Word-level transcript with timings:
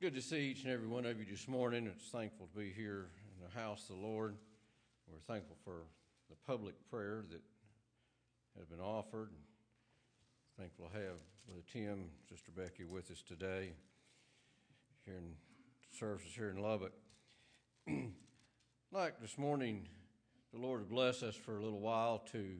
Good 0.00 0.14
to 0.14 0.20
see 0.20 0.50
each 0.50 0.64
and 0.64 0.72
every 0.72 0.86
one 0.86 1.06
of 1.06 1.18
you 1.18 1.24
this 1.24 1.48
morning. 1.48 1.86
It's 1.86 2.08
thankful 2.10 2.46
to 2.46 2.58
be 2.58 2.70
here 2.70 3.06
in 3.36 3.48
the 3.48 3.58
house 3.58 3.88
of 3.88 3.96
the 3.96 4.02
Lord. 4.06 4.36
We're 5.10 5.18
thankful 5.32 5.56
for 5.64 5.84
the 6.28 6.36
public 6.46 6.74
prayer 6.90 7.24
that 7.30 7.42
has 8.58 8.66
been 8.66 8.80
offered. 8.80 9.30
Thankful 10.58 10.86
to 10.86 10.92
have 10.98 11.18
Brother 11.46 11.62
Tim, 11.72 12.10
Sister 12.28 12.50
Becky 12.54 12.84
with 12.84 13.10
us 13.10 13.22
today 13.22 13.72
here 15.04 15.14
in 15.16 15.32
services 15.98 16.32
here 16.34 16.50
in 16.50 16.60
Lubbock. 16.60 16.92
like 18.92 19.20
this 19.20 19.38
morning, 19.38 19.88
the 20.52 20.58
Lord 20.58 20.88
bless 20.88 21.22
us 21.22 21.34
for 21.34 21.56
a 21.56 21.62
little 21.62 21.80
while 21.80 22.18
to 22.32 22.56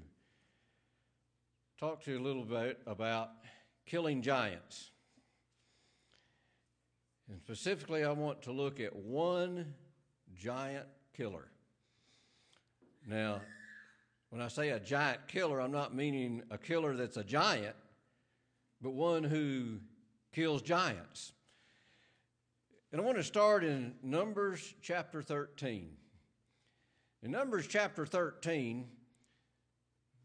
talk 1.79 2.03
to 2.05 2.13
you 2.13 2.19
a 2.19 2.23
little 2.23 2.45
bit 2.45 2.81
about 2.87 3.31
killing 3.85 4.23
giants. 4.23 4.91
And 7.29 7.41
specifically, 7.41 8.05
I 8.05 8.13
want 8.13 8.43
to 8.43 8.53
look 8.53 8.79
at 8.81 8.95
one 8.95 9.75
giant 10.35 10.87
killer. 11.17 11.49
Now, 13.07 13.41
when 14.31 14.41
I 14.41 14.49
say 14.49 14.71
a 14.71 14.81
giant 14.81 15.29
killer, 15.29 15.61
I'm 15.61 15.73
not 15.73 15.95
meaning 15.95 16.43
a 16.51 16.59
killer 16.59 16.97
that's 16.97 17.17
a 17.17 17.25
giant, 17.25 17.77
but 18.81 18.91
one 18.91 19.25
who 19.25 19.79
kills 20.33 20.63
giants. 20.63 21.33
And 22.93 23.01
I 23.01 23.05
want 23.05 23.17
to 23.17 23.25
start 23.25 23.65
in 23.65 23.95
Numbers 24.03 24.75
chapter 24.83 25.23
13. 25.23 25.91
In 27.23 27.31
Numbers 27.31 27.67
chapter 27.67 28.07
13, 28.07 28.87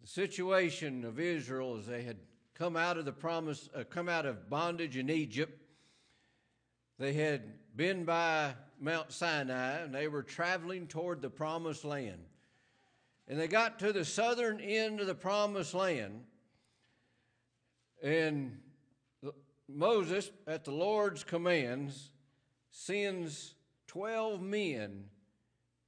the 0.01 0.07
situation 0.07 1.05
of 1.05 1.19
Israel 1.19 1.77
as 1.77 1.85
they 1.85 2.03
had 2.03 2.17
come 2.53 2.75
out 2.75 2.97
of 2.97 3.05
the 3.05 3.11
promise, 3.11 3.69
uh, 3.75 3.83
come 3.89 4.09
out 4.09 4.25
of 4.25 4.49
bondage 4.49 4.97
in 4.97 5.09
Egypt, 5.09 5.60
they 7.01 7.13
had 7.13 7.41
been 7.75 8.05
by 8.05 8.53
Mount 8.79 9.11
Sinai 9.11 9.79
and 9.79 9.93
they 9.93 10.07
were 10.07 10.21
traveling 10.21 10.85
toward 10.85 11.21
the 11.21 11.31
promised 11.31 11.83
land. 11.83 12.19
And 13.27 13.39
they 13.39 13.47
got 13.47 13.79
to 13.79 13.91
the 13.91 14.05
southern 14.05 14.59
end 14.59 14.99
of 14.99 15.07
the 15.07 15.15
promised 15.15 15.73
land. 15.73 16.23
And 18.03 18.59
Moses, 19.67 20.29
at 20.45 20.63
the 20.63 20.71
Lord's 20.71 21.23
commands, 21.23 22.11
sends 22.69 23.55
12 23.87 24.41
men 24.41 25.05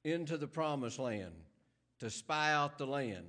into 0.02 0.36
the 0.36 0.48
promised 0.48 0.98
land 0.98 1.34
to 2.00 2.10
spy 2.10 2.52
out 2.52 2.76
the 2.76 2.86
land. 2.86 3.26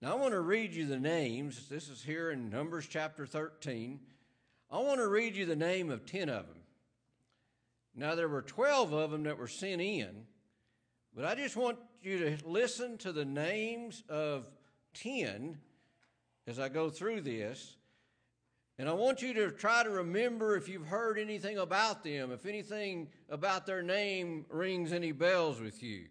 Now, 0.00 0.12
I 0.12 0.14
want 0.14 0.32
to 0.32 0.40
read 0.40 0.72
you 0.72 0.86
the 0.86 0.98
names. 0.98 1.68
This 1.68 1.88
is 1.88 2.02
here 2.02 2.30
in 2.30 2.48
Numbers 2.48 2.86
chapter 2.88 3.26
13. 3.26 4.00
I 4.70 4.78
want 4.78 5.00
to 5.00 5.08
read 5.08 5.36
you 5.36 5.46
the 5.46 5.56
name 5.56 5.90
of 5.90 6.06
10 6.06 6.28
of 6.28 6.46
them. 6.46 6.56
Now, 7.96 8.14
there 8.14 8.28
were 8.28 8.42
12 8.42 8.92
of 8.92 9.10
them 9.10 9.22
that 9.22 9.38
were 9.38 9.48
sent 9.48 9.80
in, 9.80 10.26
but 11.14 11.24
I 11.24 11.34
just 11.34 11.56
want 11.56 11.78
you 12.02 12.18
to 12.18 12.36
listen 12.46 12.98
to 12.98 13.10
the 13.10 13.24
names 13.24 14.04
of 14.10 14.50
10 14.94 15.56
as 16.46 16.58
I 16.58 16.68
go 16.68 16.90
through 16.90 17.22
this. 17.22 17.76
And 18.78 18.90
I 18.90 18.92
want 18.92 19.22
you 19.22 19.32
to 19.32 19.50
try 19.50 19.82
to 19.82 19.88
remember 19.88 20.56
if 20.56 20.68
you've 20.68 20.86
heard 20.86 21.18
anything 21.18 21.56
about 21.56 22.04
them, 22.04 22.30
if 22.30 22.44
anything 22.44 23.08
about 23.30 23.64
their 23.64 23.82
name 23.82 24.44
rings 24.50 24.92
any 24.92 25.12
bells 25.12 25.58
with 25.58 25.82
you. 25.82 26.04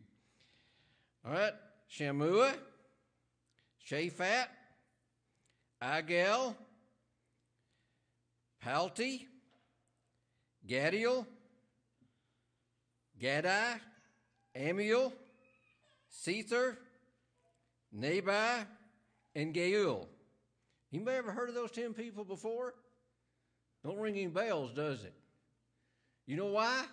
All 1.24 1.32
right, 1.32 1.54
Shammua, 1.92 2.56
Shaphat, 3.88 4.48
Agel, 5.84 6.56
Palti, 8.60 9.28
Gaddiel, 10.68 11.28
Gadai, 13.22 13.80
Ammiel, 14.56 15.12
Sethur, 16.12 16.78
Nabai, 17.98 18.66
and 19.36 19.54
Geuel. 19.54 20.08
Anybody 20.94 21.18
ever 21.18 21.32
heard 21.32 21.50
of 21.50 21.56
those 21.56 21.72
10 21.72 21.94
people 21.94 22.24
before? 22.24 22.74
Don't 23.84 23.98
ring 23.98 24.16
any 24.16 24.28
bells, 24.28 24.72
does 24.72 25.04
it? 25.04 25.14
You 26.26 26.38
know 26.38 26.48
why? 26.48 26.86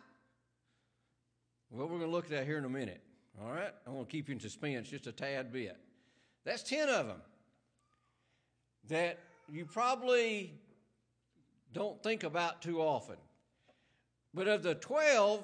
Well, 1.71 1.87
we're 1.87 1.99
going 1.99 2.11
to 2.11 2.15
look 2.15 2.25
at 2.25 2.31
that 2.32 2.47
here 2.47 2.59
in 2.59 2.65
a 2.65 2.69
minute. 2.69 3.00
All 3.41 3.50
right? 3.50 3.72
I 3.87 3.91
want 3.91 4.09
to 4.09 4.12
keep 4.12 4.28
you 4.28 4.34
in 4.34 4.41
suspense 4.41 4.91
just 4.91 5.06
a 5.06 5.12
tad 5.12 5.53
bit. 5.53 5.77
That's 6.44 6.62
10 6.62 6.88
of 6.88 7.06
them 7.06 7.22
that 8.88 9.19
you 9.50 9.65
probably 9.65 10.53
don't 11.72 12.03
think 12.03 12.25
about 12.25 12.61
too 12.61 12.81
often. 12.81 13.16
But 14.34 14.49
of 14.49 14.62
the 14.62 14.75
12, 14.75 15.41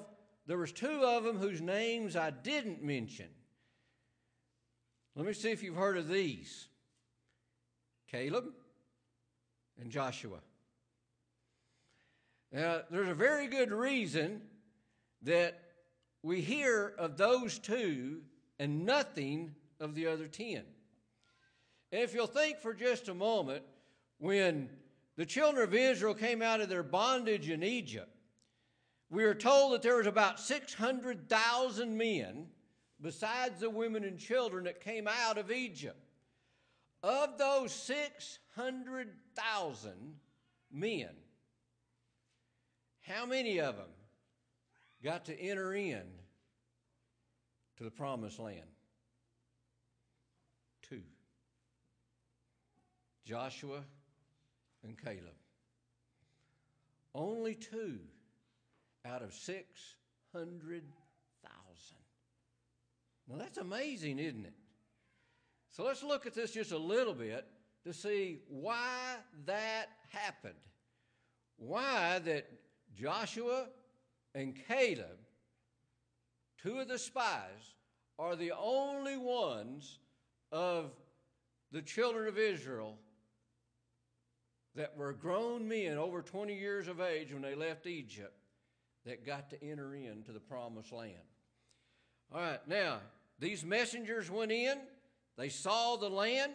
there 0.49 0.57
was 0.57 0.71
two 0.71 1.03
of 1.03 1.23
them 1.23 1.37
whose 1.37 1.61
names 1.61 2.15
I 2.15 2.31
didn't 2.31 2.81
mention. 2.81 3.27
Let 5.15 5.27
me 5.27 5.33
see 5.33 5.51
if 5.51 5.61
you've 5.61 5.75
heard 5.75 5.95
of 5.95 6.07
these. 6.07 6.67
Caleb 8.09 8.45
and 9.79 9.91
Joshua. 9.91 10.39
Now, 12.51 12.81
there's 12.89 13.09
a 13.09 13.13
very 13.13 13.45
good 13.45 13.71
reason 13.71 14.41
that 15.21 15.61
we 16.23 16.41
hear 16.41 16.95
of 16.97 17.15
those 17.15 17.59
two 17.59 18.21
and 18.57 18.87
nothing 18.87 19.53
of 19.79 19.93
the 19.93 20.07
other 20.07 20.25
ten. 20.25 20.63
And 21.91 22.01
if 22.01 22.15
you'll 22.15 22.25
think 22.25 22.57
for 22.59 22.73
just 22.73 23.07
a 23.07 23.13
moment, 23.13 23.61
when 24.17 24.69
the 25.15 25.27
children 25.27 25.67
of 25.67 25.75
Israel 25.75 26.15
came 26.15 26.41
out 26.41 26.59
of 26.59 26.69
their 26.69 26.81
bondage 26.81 27.51
in 27.51 27.61
Egypt, 27.61 28.09
we 29.09 29.23
are 29.23 29.33
told 29.33 29.73
that 29.73 29.81
there 29.81 29.97
was 29.97 30.05
about 30.05 30.39
600,000 30.39 31.97
men, 31.97 32.45
besides 33.01 33.59
the 33.59 33.67
women 33.69 34.03
and 34.03 34.19
children, 34.19 34.65
that 34.65 34.81
came 34.81 35.07
out 35.07 35.39
of 35.39 35.51
Egypt. 35.51 35.97
Of 37.01 37.37
those 37.37 37.71
600,000 37.71 40.15
men, 40.71 41.09
how 43.01 43.25
many 43.25 43.59
of 43.59 43.77
them 43.77 43.87
got 45.03 45.25
to 45.25 45.39
enter 45.39 45.73
in 45.73 46.03
to 47.77 47.83
the 47.83 47.89
promised 47.89 48.37
land? 48.37 48.61
Two 50.81 51.01
Joshua 53.25 53.83
and 54.83 54.95
Caleb. 54.97 55.35
Only 57.15 57.55
two 57.55 57.99
out 59.09 59.21
of 59.21 59.33
600,000. 59.33 60.83
Now 63.27 63.35
that's 63.37 63.57
amazing, 63.57 64.19
isn't 64.19 64.45
it? 64.45 64.53
So 65.69 65.83
let's 65.83 66.03
look 66.03 66.25
at 66.25 66.33
this 66.33 66.51
just 66.51 66.71
a 66.71 66.77
little 66.77 67.13
bit 67.13 67.45
to 67.85 67.93
see 67.93 68.39
why 68.47 69.15
that 69.45 69.87
happened. 70.09 70.55
Why 71.57 72.19
that 72.19 72.49
Joshua 72.95 73.67
and 74.33 74.55
Caleb, 74.67 75.19
two 76.61 76.79
of 76.79 76.87
the 76.87 76.97
spies, 76.97 77.75
are 78.17 78.35
the 78.35 78.51
only 78.51 79.17
ones 79.17 79.99
of 80.51 80.91
the 81.71 81.81
children 81.81 82.27
of 82.27 82.37
Israel 82.37 82.97
that 84.75 84.95
were 84.97 85.13
grown 85.13 85.67
men 85.67 85.97
over 85.97 86.21
20 86.21 86.53
years 86.53 86.87
of 86.87 86.99
age 86.99 87.31
when 87.33 87.41
they 87.41 87.55
left 87.55 87.85
Egypt 87.85 88.38
that 89.05 89.25
got 89.25 89.49
to 89.51 89.63
enter 89.63 89.95
into 89.95 90.31
the 90.31 90.39
promised 90.39 90.91
land. 90.91 91.13
All 92.33 92.41
right, 92.41 92.67
now, 92.67 92.99
these 93.39 93.63
messengers 93.63 94.29
went 94.29 94.51
in 94.51 94.77
they 95.39 95.47
saw 95.47 95.95
the 95.95 96.09
land. 96.09 96.51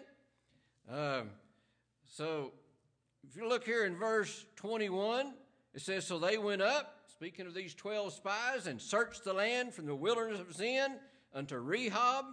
Um, 0.93 1.31
so 2.07 2.53
if 3.27 3.35
you 3.35 3.49
look 3.49 3.65
here 3.65 3.87
in 3.87 3.97
verse 3.97 4.45
21, 4.57 5.33
it 5.73 5.81
says, 5.81 6.07
So 6.07 6.19
they 6.19 6.37
went 6.37 6.61
up, 6.61 7.05
speaking 7.07 7.47
of 7.47 7.55
these 7.55 7.75
12 7.75 8.13
spies, 8.13 8.67
and 8.67 8.79
searched 8.79 9.25
the 9.25 9.33
land 9.33 9.73
from 9.73 9.87
the 9.87 9.95
wilderness 9.95 10.39
of 10.39 10.53
Zin 10.55 10.99
unto 11.33 11.57
Rehob. 11.57 12.25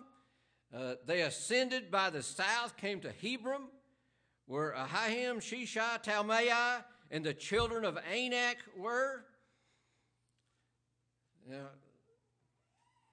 Uh, 0.76 0.96
they 1.06 1.22
ascended 1.22 1.90
by 1.90 2.10
the 2.10 2.22
south, 2.22 2.76
came 2.76 3.00
to 3.00 3.14
Hebron, 3.22 3.70
where 4.46 4.74
Ahiman, 4.74 5.38
Sheshai, 5.38 6.04
Talmai, 6.04 6.84
and 7.12 7.24
the 7.24 7.34
children 7.34 7.86
of 7.86 7.98
Anak 8.14 8.58
were. 8.78 9.24
Now, 11.50 11.68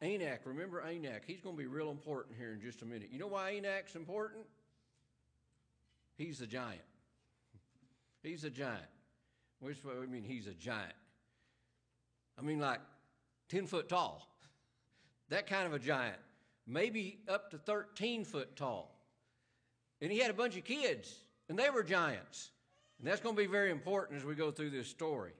Anak, 0.00 0.40
remember 0.44 0.80
Anak. 0.80 1.22
He's 1.26 1.40
going 1.40 1.56
to 1.56 1.60
be 1.60 1.66
real 1.66 1.90
important 1.90 2.36
here 2.38 2.52
in 2.52 2.60
just 2.60 2.82
a 2.82 2.84
minute. 2.84 3.08
You 3.10 3.18
know 3.18 3.26
why 3.26 3.52
Anak's 3.52 3.96
important? 3.96 4.44
He's 6.16 6.40
a 6.40 6.46
giant. 6.46 6.80
He's 8.22 8.44
a 8.44 8.50
giant. 8.50 8.82
Which 9.60 9.78
we 9.84 10.06
mean 10.06 10.22
he's 10.22 10.46
a 10.46 10.52
giant? 10.52 10.94
I 12.38 12.42
mean 12.42 12.60
like 12.60 12.80
10 13.48 13.66
foot 13.66 13.88
tall. 13.88 14.28
That 15.30 15.46
kind 15.46 15.66
of 15.66 15.72
a 15.72 15.78
giant. 15.78 16.18
Maybe 16.66 17.18
up 17.28 17.50
to 17.50 17.58
13 17.58 18.24
foot 18.24 18.54
tall. 18.56 18.94
And 20.00 20.12
he 20.12 20.18
had 20.18 20.30
a 20.30 20.34
bunch 20.34 20.56
of 20.56 20.64
kids, 20.64 21.12
and 21.48 21.58
they 21.58 21.70
were 21.70 21.82
giants. 21.82 22.50
And 22.98 23.08
that's 23.08 23.20
going 23.20 23.34
to 23.34 23.40
be 23.40 23.46
very 23.46 23.70
important 23.70 24.18
as 24.18 24.24
we 24.24 24.34
go 24.34 24.50
through 24.50 24.70
this 24.70 24.86
story. 24.86 25.32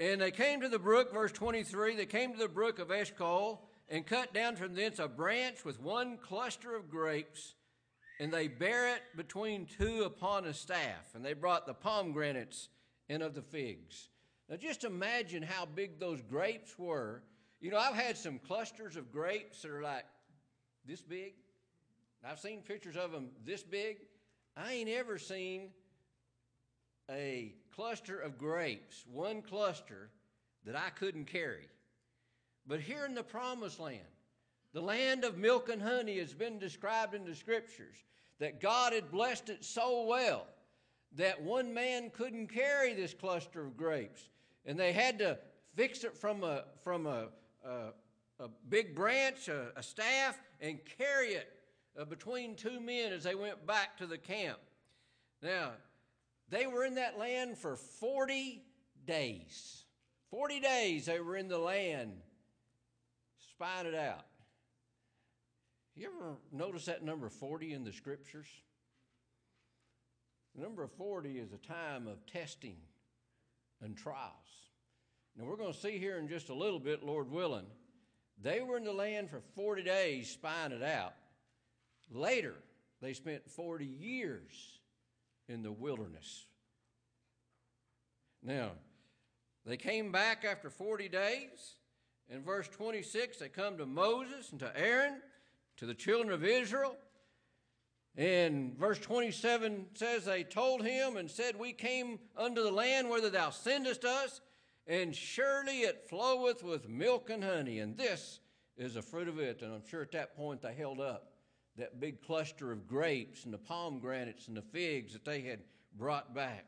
And 0.00 0.20
they 0.20 0.30
came 0.30 0.60
to 0.60 0.68
the 0.68 0.78
brook, 0.78 1.12
verse 1.12 1.32
23, 1.32 1.96
they 1.96 2.06
came 2.06 2.32
to 2.32 2.38
the 2.38 2.48
brook 2.48 2.78
of 2.78 2.90
Eshcol 2.90 3.68
and 3.88 4.06
cut 4.06 4.32
down 4.32 4.54
from 4.54 4.74
thence 4.74 4.98
a 4.98 5.08
branch 5.08 5.64
with 5.64 5.80
one 5.80 6.18
cluster 6.18 6.76
of 6.76 6.88
grapes, 6.88 7.54
and 8.20 8.32
they 8.32 8.46
bare 8.46 8.94
it 8.94 9.02
between 9.16 9.66
two 9.66 10.04
upon 10.04 10.44
a 10.44 10.54
staff. 10.54 11.14
And 11.14 11.24
they 11.24 11.32
brought 11.32 11.66
the 11.66 11.74
pomegranates 11.74 12.68
and 13.08 13.22
of 13.22 13.34
the 13.34 13.42
figs. 13.42 14.10
Now 14.48 14.56
just 14.56 14.84
imagine 14.84 15.42
how 15.42 15.66
big 15.66 15.98
those 15.98 16.22
grapes 16.22 16.78
were. 16.78 17.22
You 17.60 17.70
know, 17.70 17.78
I've 17.78 17.94
had 17.94 18.16
some 18.16 18.38
clusters 18.38 18.96
of 18.96 19.12
grapes 19.12 19.62
that 19.62 19.70
are 19.70 19.82
like 19.82 20.04
this 20.86 21.02
big. 21.02 21.34
I've 22.24 22.38
seen 22.38 22.62
pictures 22.62 22.96
of 22.96 23.10
them 23.10 23.30
this 23.44 23.62
big. 23.62 23.98
I 24.56 24.72
ain't 24.72 24.88
ever 24.88 25.18
seen 25.18 25.70
a 27.10 27.54
cluster 27.74 28.18
of 28.18 28.38
grapes, 28.38 29.04
one 29.10 29.42
cluster 29.42 30.10
that 30.64 30.76
I 30.76 30.90
couldn't 30.90 31.26
carry. 31.26 31.68
But 32.66 32.80
here 32.80 33.06
in 33.06 33.14
the 33.14 33.22
promised 33.22 33.80
land, 33.80 34.02
the 34.72 34.80
land 34.82 35.24
of 35.24 35.38
milk 35.38 35.68
and 35.70 35.80
honey 35.80 36.18
has 36.18 36.34
been 36.34 36.58
described 36.58 37.14
in 37.14 37.24
the 37.24 37.34
scriptures 37.34 37.96
that 38.38 38.60
God 38.60 38.92
had 38.92 39.10
blessed 39.10 39.48
it 39.48 39.64
so 39.64 40.04
well 40.04 40.46
that 41.16 41.42
one 41.42 41.72
man 41.72 42.10
couldn't 42.10 42.48
carry 42.48 42.92
this 42.92 43.14
cluster 43.14 43.62
of 43.64 43.76
grapes. 43.76 44.28
And 44.66 44.78
they 44.78 44.92
had 44.92 45.18
to 45.20 45.38
fix 45.74 46.04
it 46.04 46.16
from 46.16 46.44
a, 46.44 46.64
from 46.84 47.06
a, 47.06 47.28
a, 47.64 47.92
a 48.40 48.48
big 48.68 48.94
branch, 48.94 49.48
a, 49.48 49.68
a, 49.76 49.82
staff, 49.82 50.38
and 50.60 50.78
carry 50.98 51.28
it 51.28 51.48
uh, 51.98 52.04
between 52.04 52.54
two 52.54 52.78
men 52.80 53.12
as 53.12 53.24
they 53.24 53.34
went 53.34 53.66
back 53.66 53.96
to 53.98 54.06
the 54.06 54.18
camp. 54.18 54.58
Now, 55.42 55.72
they 56.50 56.66
were 56.66 56.84
in 56.84 56.94
that 56.94 57.18
land 57.18 57.58
for 57.58 57.76
40 57.76 58.62
days. 59.06 59.84
40 60.30 60.60
days 60.60 61.06
they 61.06 61.20
were 61.20 61.36
in 61.36 61.48
the 61.48 61.58
land 61.58 62.12
spying 63.52 63.86
it 63.86 63.94
out. 63.94 64.26
You 65.94 66.08
ever 66.14 66.36
notice 66.52 66.84
that 66.84 67.02
number 67.02 67.28
40 67.28 67.72
in 67.72 67.84
the 67.84 67.92
scriptures? 67.92 68.46
The 70.54 70.62
number 70.62 70.86
40 70.86 71.38
is 71.38 71.52
a 71.52 71.56
time 71.56 72.06
of 72.06 72.24
testing 72.26 72.76
and 73.82 73.96
trials. 73.96 74.32
Now, 75.36 75.44
we're 75.44 75.56
going 75.56 75.72
to 75.72 75.78
see 75.78 75.98
here 75.98 76.18
in 76.18 76.28
just 76.28 76.48
a 76.48 76.54
little 76.54 76.80
bit, 76.80 77.04
Lord 77.04 77.30
willing, 77.30 77.66
they 78.40 78.60
were 78.60 78.76
in 78.76 78.84
the 78.84 78.92
land 78.92 79.30
for 79.30 79.40
40 79.56 79.82
days 79.82 80.30
spying 80.30 80.72
it 80.72 80.82
out. 80.82 81.14
Later, 82.10 82.54
they 83.00 83.12
spent 83.12 83.50
40 83.50 83.84
years 83.84 84.77
in 85.48 85.62
the 85.62 85.72
wilderness. 85.72 86.46
Now, 88.42 88.72
they 89.64 89.76
came 89.76 90.12
back 90.12 90.44
after 90.44 90.70
40 90.70 91.08
days. 91.08 91.74
In 92.30 92.42
verse 92.42 92.68
26, 92.68 93.38
they 93.38 93.48
come 93.48 93.78
to 93.78 93.86
Moses 93.86 94.50
and 94.50 94.60
to 94.60 94.72
Aaron, 94.78 95.20
to 95.78 95.86
the 95.86 95.94
children 95.94 96.32
of 96.32 96.44
Israel. 96.44 96.96
And 98.16 98.76
verse 98.76 98.98
27 98.98 99.86
says, 99.94 100.24
They 100.24 100.42
told 100.42 100.84
him 100.84 101.16
and 101.16 101.30
said, 101.30 101.58
We 101.58 101.72
came 101.72 102.18
unto 102.36 102.62
the 102.62 102.72
land 102.72 103.08
whither 103.08 103.30
thou 103.30 103.50
sendest 103.50 104.04
us, 104.04 104.40
and 104.86 105.14
surely 105.14 105.80
it 105.82 106.06
floweth 106.08 106.62
with 106.62 106.88
milk 106.88 107.30
and 107.30 107.44
honey, 107.44 107.78
and 107.78 107.96
this 107.96 108.40
is 108.76 108.94
the 108.94 109.02
fruit 109.02 109.28
of 109.28 109.38
it. 109.38 109.62
And 109.62 109.72
I'm 109.72 109.86
sure 109.86 110.02
at 110.02 110.12
that 110.12 110.36
point 110.36 110.62
they 110.62 110.74
held 110.74 111.00
up 111.00 111.37
that 111.78 112.00
big 112.00 112.20
cluster 112.20 112.72
of 112.72 112.86
grapes 112.86 113.44
and 113.44 113.54
the 113.54 113.58
pomegranates 113.58 114.48
and 114.48 114.56
the 114.56 114.62
figs 114.62 115.12
that 115.12 115.24
they 115.24 115.40
had 115.40 115.60
brought 115.96 116.34
back. 116.34 116.66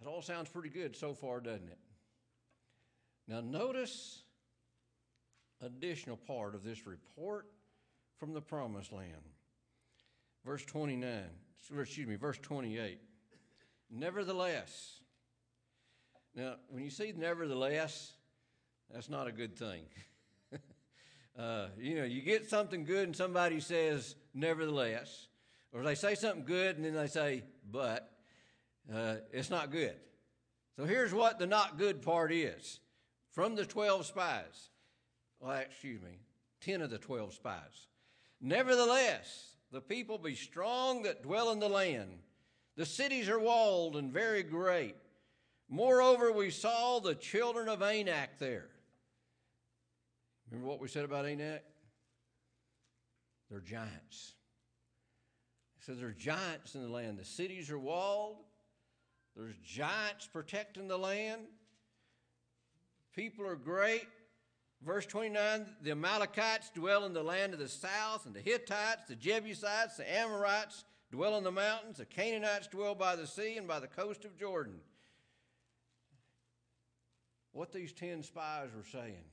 It 0.00 0.06
all 0.06 0.22
sounds 0.22 0.48
pretty 0.48 0.68
good 0.68 0.96
so 0.96 1.12
far, 1.12 1.40
doesn't 1.40 1.68
it? 1.68 1.78
Now, 3.28 3.40
notice 3.40 4.22
additional 5.62 6.16
part 6.16 6.54
of 6.54 6.62
this 6.62 6.86
report 6.86 7.46
from 8.18 8.32
the 8.32 8.40
promised 8.40 8.92
land. 8.92 9.28
Verse 10.44 10.64
29, 10.64 11.22
excuse 11.80 12.06
me, 12.06 12.16
verse 12.16 12.38
28. 12.38 12.98
Nevertheless, 13.90 15.00
now, 16.34 16.54
when 16.68 16.84
you 16.84 16.90
see 16.90 17.12
nevertheless, 17.16 18.12
that's 18.92 19.08
not 19.08 19.26
a 19.26 19.32
good 19.32 19.56
thing. 19.56 19.82
Uh, 21.40 21.68
you 21.78 21.94
know, 21.94 22.04
you 22.04 22.20
get 22.20 22.50
something 22.50 22.84
good 22.84 23.04
and 23.04 23.16
somebody 23.16 23.60
says, 23.60 24.14
nevertheless, 24.34 25.28
or 25.72 25.82
they 25.82 25.94
say 25.94 26.14
something 26.14 26.44
good 26.44 26.76
and 26.76 26.84
then 26.84 26.94
they 26.94 27.06
say, 27.06 27.42
but, 27.70 28.12
uh, 28.92 29.16
it's 29.32 29.48
not 29.48 29.70
good. 29.70 29.94
So 30.76 30.84
here's 30.84 31.14
what 31.14 31.38
the 31.38 31.46
not 31.46 31.78
good 31.78 32.02
part 32.02 32.30
is 32.30 32.80
from 33.30 33.54
the 33.54 33.64
12 33.64 34.04
spies. 34.04 34.68
Well, 35.38 35.52
excuse 35.52 36.02
me, 36.02 36.18
10 36.60 36.82
of 36.82 36.90
the 36.90 36.98
12 36.98 37.32
spies. 37.32 37.88
Nevertheless, 38.42 39.56
the 39.72 39.80
people 39.80 40.18
be 40.18 40.34
strong 40.34 41.04
that 41.04 41.22
dwell 41.22 41.52
in 41.52 41.58
the 41.58 41.68
land. 41.70 42.18
The 42.76 42.84
cities 42.84 43.30
are 43.30 43.40
walled 43.40 43.96
and 43.96 44.12
very 44.12 44.42
great. 44.42 44.96
Moreover, 45.70 46.32
we 46.32 46.50
saw 46.50 46.98
the 46.98 47.14
children 47.14 47.68
of 47.68 47.80
Anak 47.80 48.38
there. 48.38 48.69
Remember 50.50 50.68
what 50.68 50.80
we 50.80 50.88
said 50.88 51.04
about 51.04 51.26
Anak? 51.26 51.62
They're 53.50 53.60
giants. 53.60 54.34
It 55.78 55.84
says 55.84 55.98
there's 55.98 56.16
giants 56.16 56.74
in 56.74 56.82
the 56.82 56.88
land. 56.88 57.18
The 57.18 57.24
cities 57.24 57.70
are 57.70 57.78
walled. 57.78 58.38
There's 59.36 59.56
giants 59.64 60.28
protecting 60.32 60.88
the 60.88 60.98
land. 60.98 61.42
People 63.14 63.46
are 63.46 63.56
great. 63.56 64.06
Verse 64.82 65.06
29 65.06 65.66
the 65.82 65.90
Amalekites 65.90 66.70
dwell 66.70 67.04
in 67.04 67.12
the 67.12 67.22
land 67.22 67.52
of 67.52 67.58
the 67.58 67.68
south, 67.68 68.26
and 68.26 68.34
the 68.34 68.40
Hittites, 68.40 69.08
the 69.08 69.14
Jebusites, 69.14 69.96
the 69.96 70.10
Amorites 70.10 70.84
dwell 71.12 71.36
in 71.36 71.44
the 71.44 71.52
mountains, 71.52 71.98
the 71.98 72.06
Canaanites 72.06 72.66
dwell 72.68 72.94
by 72.94 73.16
the 73.16 73.26
sea 73.26 73.56
and 73.56 73.68
by 73.68 73.78
the 73.78 73.86
coast 73.86 74.24
of 74.24 74.38
Jordan. 74.38 74.80
What 77.52 77.72
these 77.72 77.92
10 77.92 78.22
spies 78.22 78.68
were 78.74 78.84
saying 78.84 79.24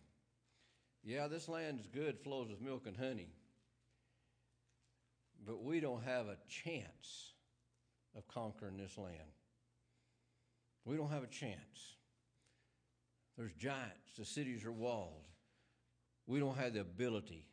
yeah, 1.08 1.28
this 1.28 1.48
land 1.48 1.80
is 1.80 1.88
good, 1.88 2.20
flows 2.20 2.50
with 2.50 2.60
milk 2.60 2.86
and 2.86 2.98
honey, 2.98 3.30
but 5.46 5.64
we 5.64 5.80
don't 5.80 6.04
have 6.04 6.26
a 6.26 6.36
chance 6.50 7.32
of 8.14 8.28
conquering 8.28 8.76
this 8.76 8.98
land. 8.98 9.16
We 10.84 10.98
don't 10.98 11.10
have 11.10 11.24
a 11.24 11.28
chance. 11.28 11.96
There's 13.38 13.54
giants, 13.54 14.18
the 14.18 14.26
cities 14.26 14.66
are 14.66 14.72
walled. 14.72 15.28
We 16.26 16.40
don't 16.40 16.58
have 16.58 16.74
the 16.74 16.82
ability 16.82 17.46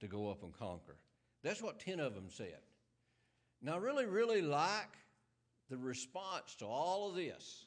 to 0.00 0.06
go 0.06 0.30
up 0.30 0.42
and 0.42 0.52
conquer. 0.52 0.96
That's 1.42 1.62
what 1.62 1.80
10 1.80 2.00
of 2.00 2.14
them 2.14 2.28
said. 2.28 2.58
Now, 3.62 3.76
I 3.76 3.78
really, 3.78 4.04
really 4.04 4.42
like 4.42 4.98
the 5.70 5.78
response 5.78 6.54
to 6.56 6.66
all 6.66 7.08
of 7.08 7.14
this 7.14 7.64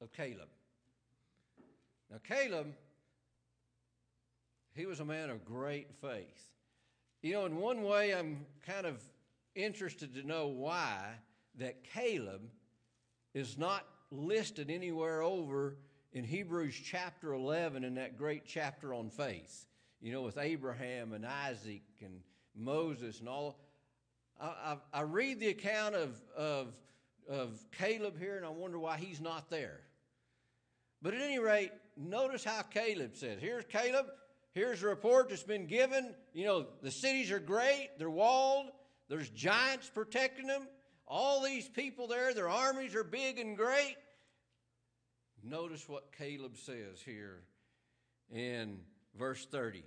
of 0.00 0.14
Caleb. 0.14 0.48
Now, 2.10 2.18
Caleb 2.26 2.72
he 4.78 4.86
was 4.86 5.00
a 5.00 5.04
man 5.04 5.28
of 5.28 5.44
great 5.44 5.92
faith. 6.00 6.52
You 7.20 7.32
know, 7.32 7.46
in 7.46 7.56
one 7.56 7.82
way, 7.82 8.14
I'm 8.14 8.46
kind 8.64 8.86
of 8.86 9.02
interested 9.56 10.14
to 10.14 10.26
know 10.26 10.46
why 10.46 11.00
that 11.56 11.82
Caleb 11.82 12.42
is 13.34 13.58
not 13.58 13.84
listed 14.12 14.70
anywhere 14.70 15.20
over 15.20 15.76
in 16.12 16.22
Hebrews 16.22 16.80
chapter 16.82 17.32
11 17.32 17.82
in 17.82 17.96
that 17.96 18.16
great 18.16 18.44
chapter 18.46 18.94
on 18.94 19.10
faith. 19.10 19.66
You 20.00 20.12
know, 20.12 20.22
with 20.22 20.38
Abraham 20.38 21.12
and 21.12 21.26
Isaac 21.26 21.82
and 22.00 22.20
Moses 22.54 23.18
and 23.18 23.28
all. 23.28 23.58
I, 24.40 24.46
I, 24.46 24.76
I 25.00 25.02
read 25.02 25.40
the 25.40 25.48
account 25.48 25.96
of, 25.96 26.16
of, 26.36 26.68
of 27.28 27.58
Caleb 27.76 28.16
here 28.16 28.36
and 28.36 28.46
I 28.46 28.50
wonder 28.50 28.78
why 28.78 28.96
he's 28.96 29.20
not 29.20 29.50
there. 29.50 29.80
But 31.02 31.14
at 31.14 31.20
any 31.20 31.40
rate, 31.40 31.72
notice 31.96 32.44
how 32.44 32.62
Caleb 32.62 33.16
says. 33.16 33.40
Here's 33.40 33.64
Caleb. 33.64 34.06
Here's 34.52 34.82
a 34.82 34.88
report 34.88 35.28
that's 35.28 35.42
been 35.42 35.66
given. 35.66 36.14
You 36.32 36.46
know, 36.46 36.66
the 36.82 36.90
cities 36.90 37.30
are 37.30 37.38
great, 37.38 37.90
they're 37.98 38.10
walled, 38.10 38.70
there's 39.08 39.30
giants 39.30 39.90
protecting 39.92 40.46
them. 40.46 40.66
All 41.06 41.42
these 41.42 41.68
people 41.68 42.06
there, 42.06 42.34
their 42.34 42.50
armies 42.50 42.94
are 42.94 43.04
big 43.04 43.38
and 43.38 43.56
great. 43.56 43.96
Notice 45.42 45.88
what 45.88 46.12
Caleb 46.16 46.56
says 46.56 47.00
here 47.04 47.42
in 48.30 48.80
verse 49.18 49.46
30. 49.46 49.78
It 49.78 49.84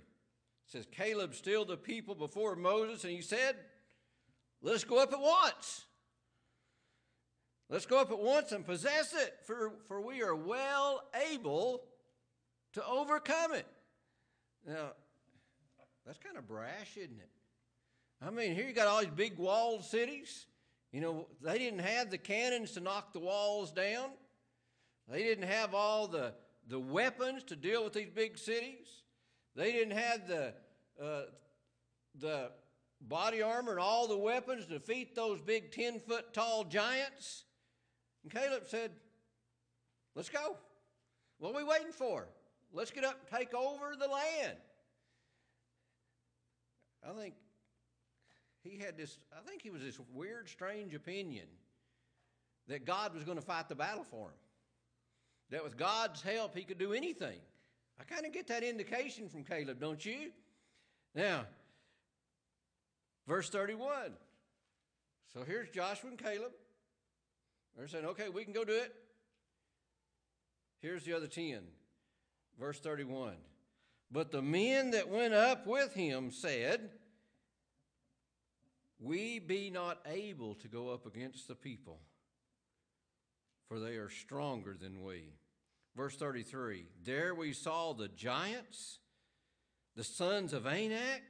says, 0.66 0.86
Caleb 0.90 1.34
stilled 1.34 1.68
the 1.68 1.76
people 1.76 2.14
before 2.14 2.56
Moses, 2.56 3.04
and 3.04 3.12
he 3.12 3.22
said, 3.22 3.56
Let's 4.62 4.84
go 4.84 5.02
up 5.02 5.12
at 5.12 5.20
once. 5.20 5.86
Let's 7.68 7.86
go 7.86 8.00
up 8.00 8.10
at 8.10 8.18
once 8.18 8.52
and 8.52 8.64
possess 8.64 9.14
it, 9.14 9.34
for, 9.44 9.72
for 9.88 10.00
we 10.00 10.22
are 10.22 10.34
well 10.36 11.02
able 11.32 11.82
to 12.74 12.86
overcome 12.86 13.54
it. 13.54 13.66
Now, 14.66 14.92
that's 16.06 16.18
kind 16.18 16.36
of 16.36 16.46
brash, 16.46 16.96
isn't 16.96 17.18
it? 17.18 17.30
I 18.24 18.30
mean, 18.30 18.54
here 18.54 18.66
you 18.66 18.72
got 18.72 18.86
all 18.86 19.00
these 19.00 19.10
big 19.10 19.36
walled 19.38 19.84
cities. 19.84 20.46
You 20.92 21.00
know, 21.00 21.26
they 21.40 21.58
didn't 21.58 21.80
have 21.80 22.10
the 22.10 22.18
cannons 22.18 22.72
to 22.72 22.80
knock 22.80 23.12
the 23.12 23.18
walls 23.18 23.72
down. 23.72 24.10
They 25.08 25.22
didn't 25.22 25.48
have 25.48 25.74
all 25.74 26.06
the, 26.06 26.34
the 26.68 26.78
weapons 26.78 27.42
to 27.44 27.56
deal 27.56 27.82
with 27.82 27.94
these 27.94 28.10
big 28.14 28.38
cities. 28.38 28.86
They 29.56 29.72
didn't 29.72 29.96
have 29.96 30.28
the, 30.28 30.54
uh, 31.02 31.22
the 32.20 32.50
body 33.00 33.42
armor 33.42 33.72
and 33.72 33.80
all 33.80 34.06
the 34.06 34.16
weapons 34.16 34.66
to 34.66 34.78
defeat 34.78 35.14
those 35.14 35.40
big 35.40 35.72
10 35.72 36.00
foot 36.00 36.32
tall 36.32 36.64
giants. 36.64 37.44
And 38.22 38.32
Caleb 38.32 38.64
said, 38.68 38.92
Let's 40.14 40.28
go. 40.28 40.56
What 41.38 41.54
are 41.54 41.56
we 41.56 41.64
waiting 41.64 41.92
for? 41.92 42.28
Let's 42.72 42.90
get 42.90 43.04
up 43.04 43.18
and 43.20 43.38
take 43.38 43.54
over 43.54 43.94
the 43.98 44.08
land. 44.08 44.56
I 47.04 47.12
think 47.12 47.34
he 48.62 48.78
had 48.78 48.96
this, 48.96 49.18
I 49.36 49.46
think 49.48 49.62
he 49.62 49.70
was 49.70 49.82
this 49.82 49.98
weird, 50.14 50.48
strange 50.48 50.94
opinion 50.94 51.46
that 52.68 52.86
God 52.86 53.14
was 53.14 53.24
going 53.24 53.38
to 53.38 53.44
fight 53.44 53.68
the 53.68 53.74
battle 53.74 54.04
for 54.04 54.28
him. 54.28 54.34
That 55.50 55.64
with 55.64 55.76
God's 55.76 56.22
help, 56.22 56.56
he 56.56 56.62
could 56.62 56.78
do 56.78 56.92
anything. 56.92 57.38
I 58.00 58.04
kind 58.04 58.24
of 58.24 58.32
get 58.32 58.46
that 58.46 58.62
indication 58.62 59.28
from 59.28 59.44
Caleb, 59.44 59.80
don't 59.80 60.04
you? 60.04 60.30
Now, 61.14 61.44
verse 63.26 63.50
31. 63.50 64.12
So 65.34 65.44
here's 65.46 65.68
Joshua 65.68 66.10
and 66.10 66.18
Caleb. 66.18 66.52
They're 67.76 67.88
saying, 67.88 68.06
okay, 68.06 68.28
we 68.28 68.44
can 68.44 68.52
go 68.52 68.64
do 68.64 68.72
it. 68.72 68.94
Here's 70.80 71.04
the 71.04 71.14
other 71.14 71.26
10. 71.26 71.60
Verse 72.62 72.78
31. 72.78 73.32
But 74.12 74.30
the 74.30 74.40
men 74.40 74.92
that 74.92 75.08
went 75.08 75.34
up 75.34 75.66
with 75.66 75.94
him 75.94 76.30
said, 76.30 76.90
We 79.00 79.40
be 79.40 79.68
not 79.68 79.98
able 80.06 80.54
to 80.54 80.68
go 80.68 80.90
up 80.90 81.04
against 81.04 81.48
the 81.48 81.56
people, 81.56 81.98
for 83.66 83.80
they 83.80 83.96
are 83.96 84.08
stronger 84.08 84.76
than 84.80 85.02
we. 85.02 85.32
Verse 85.96 86.14
33 86.14 86.84
There 87.02 87.34
we 87.34 87.52
saw 87.52 87.94
the 87.94 88.06
giants, 88.06 89.00
the 89.96 90.04
sons 90.04 90.52
of 90.52 90.64
Anak, 90.64 91.22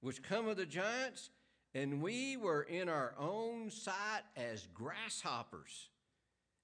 which 0.00 0.22
come 0.22 0.48
of 0.48 0.56
the 0.56 0.64
giants, 0.64 1.28
and 1.74 2.00
we 2.00 2.38
were 2.38 2.62
in 2.62 2.88
our 2.88 3.12
own 3.18 3.70
sight 3.70 4.22
as 4.38 4.66
grasshoppers, 4.72 5.90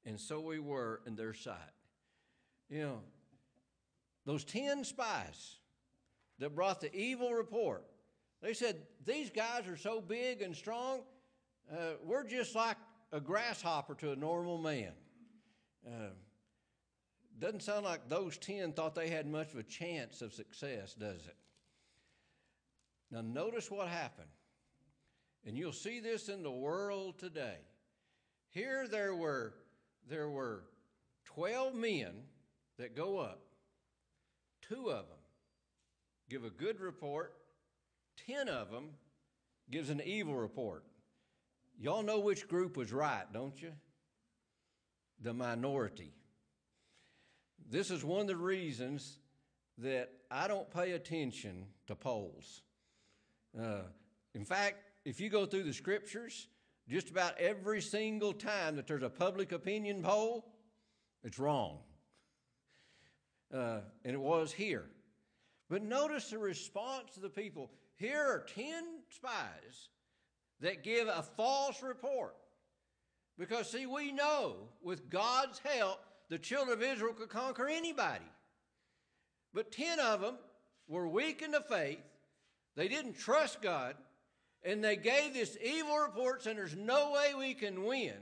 and 0.06 0.18
so 0.18 0.40
we 0.40 0.60
were 0.60 1.02
in 1.06 1.14
their 1.14 1.34
sight. 1.34 1.58
You 2.70 2.80
know, 2.80 3.00
those 4.28 4.44
10 4.44 4.84
spies 4.84 5.56
that 6.38 6.54
brought 6.54 6.82
the 6.82 6.94
evil 6.94 7.32
report, 7.32 7.82
they 8.42 8.52
said, 8.52 8.76
These 9.06 9.30
guys 9.30 9.66
are 9.66 9.78
so 9.78 10.02
big 10.02 10.42
and 10.42 10.54
strong, 10.54 11.00
uh, 11.72 11.92
we're 12.04 12.28
just 12.28 12.54
like 12.54 12.76
a 13.10 13.20
grasshopper 13.20 13.94
to 13.94 14.12
a 14.12 14.16
normal 14.16 14.58
man. 14.58 14.92
Uh, 15.86 16.10
doesn't 17.38 17.62
sound 17.62 17.86
like 17.86 18.06
those 18.10 18.36
10 18.36 18.74
thought 18.74 18.94
they 18.94 19.08
had 19.08 19.26
much 19.26 19.54
of 19.54 19.60
a 19.60 19.62
chance 19.62 20.20
of 20.20 20.34
success, 20.34 20.92
does 20.92 21.26
it? 21.26 21.36
Now, 23.10 23.22
notice 23.22 23.70
what 23.70 23.88
happened. 23.88 24.28
And 25.46 25.56
you'll 25.56 25.72
see 25.72 26.00
this 26.00 26.28
in 26.28 26.42
the 26.42 26.50
world 26.50 27.18
today. 27.18 27.56
Here 28.50 28.86
there 28.88 29.14
were, 29.14 29.54
there 30.06 30.28
were 30.28 30.64
12 31.24 31.74
men 31.74 32.12
that 32.76 32.94
go 32.94 33.16
up. 33.16 33.47
Two 34.68 34.90
of 34.90 35.06
them 35.06 35.18
give 36.28 36.44
a 36.44 36.50
good 36.50 36.80
report, 36.80 37.34
10 38.26 38.48
of 38.48 38.70
them 38.70 38.90
gives 39.70 39.90
an 39.90 40.02
evil 40.04 40.34
report. 40.34 40.84
Y'all 41.80 42.02
know 42.02 42.18
which 42.18 42.48
group 42.48 42.76
was 42.76 42.92
right, 42.92 43.24
don't 43.32 43.60
you? 43.60 43.72
The 45.22 45.32
minority. 45.32 46.12
This 47.70 47.90
is 47.90 48.04
one 48.04 48.22
of 48.22 48.26
the 48.26 48.36
reasons 48.36 49.18
that 49.78 50.10
I 50.30 50.48
don't 50.48 50.70
pay 50.70 50.92
attention 50.92 51.66
to 51.86 51.94
polls. 51.94 52.62
Uh, 53.58 53.82
in 54.34 54.44
fact, 54.44 54.76
if 55.04 55.20
you 55.20 55.30
go 55.30 55.46
through 55.46 55.62
the 55.62 55.72
scriptures, 55.72 56.48
just 56.88 57.10
about 57.10 57.38
every 57.38 57.80
single 57.80 58.32
time 58.32 58.76
that 58.76 58.86
there's 58.86 59.02
a 59.02 59.10
public 59.10 59.52
opinion 59.52 60.02
poll, 60.02 60.52
it's 61.22 61.38
wrong. 61.38 61.78
Uh, 63.52 63.80
and 64.04 64.14
it 64.14 64.20
was 64.20 64.52
here. 64.52 64.84
But 65.70 65.82
notice 65.82 66.30
the 66.30 66.38
response 66.38 67.16
of 67.16 67.22
the 67.22 67.28
people. 67.28 67.70
Here 67.96 68.20
are 68.20 68.46
10 68.54 68.84
spies 69.10 69.88
that 70.60 70.84
give 70.84 71.08
a 71.08 71.22
false 71.36 71.82
report. 71.82 72.34
Because, 73.38 73.70
see, 73.70 73.86
we 73.86 74.12
know 74.12 74.56
with 74.82 75.10
God's 75.10 75.60
help, 75.60 76.00
the 76.28 76.38
children 76.38 76.76
of 76.76 76.82
Israel 76.82 77.14
could 77.14 77.28
conquer 77.28 77.68
anybody. 77.68 78.24
But 79.54 79.72
10 79.72 80.00
of 80.00 80.20
them 80.20 80.36
were 80.88 81.08
weak 81.08 81.42
in 81.42 81.52
the 81.52 81.60
faith, 81.60 81.98
they 82.76 82.88
didn't 82.88 83.18
trust 83.18 83.60
God, 83.60 83.94
and 84.62 84.82
they 84.82 84.96
gave 84.96 85.34
this 85.34 85.56
evil 85.62 85.96
report 85.98 86.42
saying 86.42 86.56
there's 86.56 86.76
no 86.76 87.12
way 87.12 87.34
we 87.36 87.54
can 87.54 87.84
win. 87.84 88.14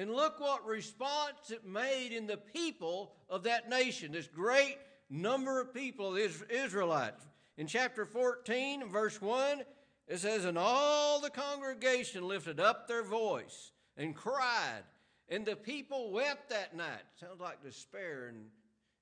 And 0.00 0.10
look 0.14 0.40
what 0.40 0.66
response 0.66 1.50
it 1.50 1.66
made 1.66 2.12
in 2.12 2.26
the 2.26 2.38
people 2.38 3.12
of 3.28 3.42
that 3.42 3.68
nation, 3.68 4.12
this 4.12 4.26
great 4.26 4.78
number 5.10 5.60
of 5.60 5.74
people, 5.74 6.16
Israelites. 6.16 7.22
In 7.58 7.66
chapter 7.66 8.06
14, 8.06 8.88
verse 8.88 9.20
1, 9.20 9.62
it 10.08 10.18
says, 10.18 10.46
And 10.46 10.56
all 10.56 11.20
the 11.20 11.28
congregation 11.28 12.26
lifted 12.26 12.58
up 12.58 12.88
their 12.88 13.02
voice 13.02 13.72
and 13.98 14.16
cried, 14.16 14.84
and 15.28 15.44
the 15.44 15.54
people 15.54 16.10
wept 16.12 16.48
that 16.48 16.74
night. 16.74 17.04
Sounds 17.20 17.38
like 17.38 17.62
despair 17.62 18.30
in, 18.30 18.46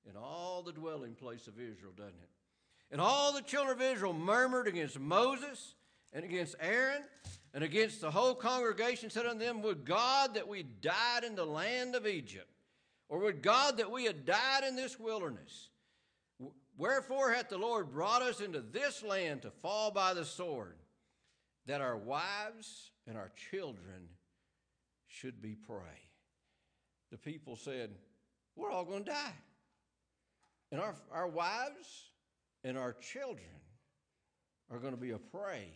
in 0.09 0.17
all 0.17 0.61
the 0.63 0.73
dwelling 0.73 1.13
place 1.13 1.47
of 1.47 1.61
Israel, 1.61 1.93
doesn't 1.95 2.09
it? 2.09 2.29
And 2.91 2.99
all 2.99 3.31
the 3.31 3.41
children 3.41 3.77
of 3.77 3.81
Israel 3.81 4.11
murmured 4.11 4.67
against 4.67 4.99
Moses 4.99 5.75
and 6.13 6.25
against 6.25 6.55
Aaron 6.59 7.03
and 7.53 7.63
against 7.63 8.01
the 8.01 8.11
whole 8.11 8.35
congregation, 8.35 9.09
said 9.09 9.25
unto 9.25 9.43
them, 9.43 9.61
Would 9.61 9.85
God 9.85 10.35
that 10.35 10.47
we 10.47 10.63
died 10.63 11.23
in 11.23 11.35
the 11.35 11.45
land 11.45 11.95
of 11.95 12.05
Egypt, 12.05 12.49
or 13.07 13.19
would 13.19 13.41
God 13.41 13.77
that 13.77 13.91
we 13.91 14.05
had 14.05 14.25
died 14.25 14.63
in 14.67 14.75
this 14.75 14.99
wilderness? 14.99 15.69
Wherefore 16.77 17.31
hath 17.31 17.49
the 17.49 17.57
Lord 17.57 17.91
brought 17.91 18.21
us 18.21 18.39
into 18.39 18.61
this 18.61 19.03
land 19.03 19.41
to 19.41 19.51
fall 19.51 19.91
by 19.91 20.13
the 20.13 20.25
sword, 20.25 20.77
that 21.65 21.81
our 21.81 21.97
wives 21.97 22.91
and 23.05 23.17
our 23.17 23.31
children 23.51 24.09
should 25.07 25.41
be 25.41 25.55
prey? 25.55 26.09
The 27.11 27.17
people 27.17 27.55
said, 27.55 27.91
We're 28.55 28.71
all 28.71 28.85
going 28.85 29.03
to 29.05 29.11
die. 29.11 29.33
And 30.71 30.79
our, 30.79 30.95
our 31.11 31.27
wives 31.27 32.11
and 32.63 32.77
our 32.77 32.93
children 32.93 33.45
are 34.71 34.77
going 34.77 34.93
to 34.93 34.99
be 34.99 35.11
a 35.11 35.17
prey 35.17 35.71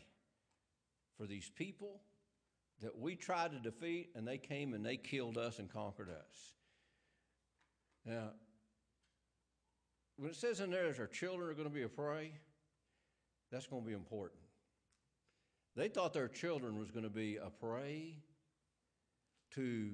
for 1.17 1.25
these 1.25 1.49
people 1.49 2.01
that 2.81 2.97
we 2.97 3.15
tried 3.15 3.51
to 3.51 3.59
defeat, 3.59 4.09
and 4.15 4.27
they 4.27 4.37
came 4.37 4.73
and 4.73 4.85
they 4.85 4.97
killed 4.97 5.37
us 5.37 5.59
and 5.59 5.71
conquered 5.71 6.09
us. 6.09 6.53
Now, 8.05 8.31
when 10.17 10.29
it 10.29 10.35
says 10.35 10.59
in 10.59 10.69
there 10.69 10.91
that 10.91 10.99
our 10.99 11.07
children 11.07 11.49
are 11.49 11.53
going 11.53 11.67
to 11.67 11.73
be 11.73 11.83
a 11.83 11.89
prey, 11.89 12.33
that's 13.51 13.67
going 13.67 13.83
to 13.83 13.87
be 13.87 13.93
important. 13.93 14.41
They 15.75 15.87
thought 15.87 16.13
their 16.13 16.27
children 16.27 16.77
was 16.77 16.91
going 16.91 17.03
to 17.03 17.09
be 17.09 17.37
a 17.37 17.49
prey 17.49 18.17
to 19.55 19.91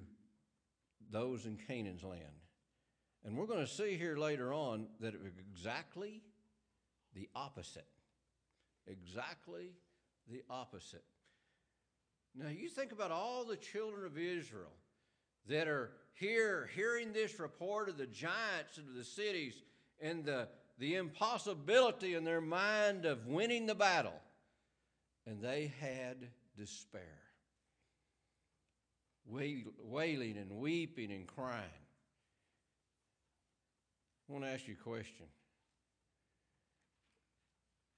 those 1.11 1.45
in 1.45 1.57
Canaan's 1.67 2.03
land. 2.03 2.23
And 3.23 3.37
we're 3.37 3.47
going 3.47 3.65
to 3.65 3.71
see 3.71 3.95
here 3.95 4.17
later 4.17 4.53
on 4.53 4.87
that 4.99 5.13
it 5.13 5.21
was 5.21 5.33
exactly 5.37 6.21
the 7.13 7.29
opposite. 7.35 7.87
Exactly 8.87 9.73
the 10.29 10.43
opposite. 10.49 11.03
Now, 12.35 12.49
you 12.49 12.69
think 12.69 12.91
about 12.91 13.11
all 13.11 13.43
the 13.43 13.55
children 13.55 14.05
of 14.05 14.17
Israel 14.17 14.71
that 15.47 15.67
are 15.67 15.91
here 16.13 16.69
hearing 16.75 17.11
this 17.13 17.39
report 17.39 17.89
of 17.89 17.97
the 17.97 18.05
giants 18.05 18.77
of 18.77 18.93
the 18.95 19.03
cities 19.03 19.61
and 19.99 20.23
the, 20.23 20.47
the 20.77 20.95
impossibility 20.95 22.13
in 22.13 22.23
their 22.23 22.41
mind 22.41 23.05
of 23.05 23.25
winning 23.25 23.65
the 23.65 23.75
battle. 23.75 24.19
And 25.25 25.41
they 25.41 25.73
had 25.79 26.17
despair, 26.57 27.01
wailing 29.27 30.37
and 30.37 30.51
weeping 30.51 31.11
and 31.11 31.27
crying. 31.27 31.63
I 34.29 34.33
want 34.33 34.45
to 34.45 34.51
ask 34.51 34.67
you 34.67 34.75
a 34.79 34.83
question. 34.83 35.25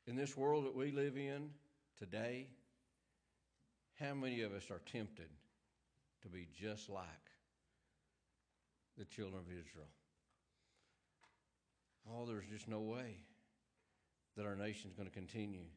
In 0.07 0.15
this 0.15 0.35
world 0.35 0.65
that 0.65 0.75
we 0.75 0.91
live 0.91 1.15
in 1.15 1.50
today, 2.01 2.48
how 4.00 4.15
many 4.15 4.41
of 4.41 4.53
us 4.53 4.72
are 4.72 4.81
tempted 4.91 5.29
to 6.24 6.29
be 6.29 6.48
just 6.60 6.89
like 6.89 7.05
the 8.98 9.05
children 9.05 9.36
of 9.36 9.46
Israel? 9.46 9.86
Oh, 12.10 12.25
there's 12.25 12.48
just 12.51 12.67
no 12.67 12.79
way 12.79 13.17
that 14.36 14.48
our 14.48 14.55
nation's 14.55 14.96
going 14.96 15.08
to 15.08 15.13
continue. 15.13 15.67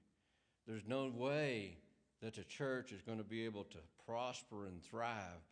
There's 0.67 0.87
no 0.89 1.13
way 1.15 1.77
that 2.23 2.37
the 2.37 2.45
church 2.45 2.93
is 2.93 3.03
going 3.03 3.19
to 3.19 3.25
be 3.25 3.45
able 3.45 3.65
to 3.65 3.79
prosper 4.07 4.65
and 4.65 4.83
thrive. 4.83 5.45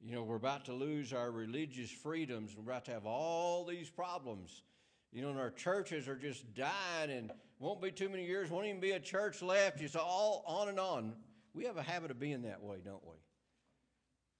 You 0.00 0.14
know, 0.14 0.22
we're 0.22 0.36
about 0.36 0.66
to 0.66 0.74
lose 0.74 1.12
our 1.12 1.32
religious 1.32 1.90
freedoms. 1.90 2.54
We're 2.56 2.70
about 2.70 2.84
to 2.84 2.92
have 2.92 3.04
all 3.04 3.64
these 3.64 3.90
problems. 3.90 4.62
You 5.12 5.22
know, 5.22 5.30
and 5.30 5.38
our 5.38 5.50
churches 5.50 6.06
are 6.06 6.16
just 6.16 6.54
dying, 6.54 7.10
and 7.10 7.30
won't 7.58 7.80
be 7.80 7.90
too 7.90 8.08
many 8.08 8.26
years, 8.26 8.50
won't 8.50 8.66
even 8.66 8.80
be 8.80 8.92
a 8.92 9.00
church 9.00 9.42
left. 9.42 9.80
It's 9.80 9.96
all 9.96 10.44
on 10.46 10.68
and 10.68 10.78
on. 10.78 11.14
We 11.54 11.64
have 11.64 11.76
a 11.76 11.82
habit 11.82 12.10
of 12.10 12.20
being 12.20 12.42
that 12.42 12.62
way, 12.62 12.76
don't 12.84 13.04
we? 13.04 13.16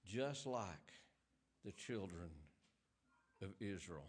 Just 0.05 0.45
like 0.45 0.93
the 1.65 1.71
children 1.71 2.29
of 3.41 3.49
Israel. 3.59 4.05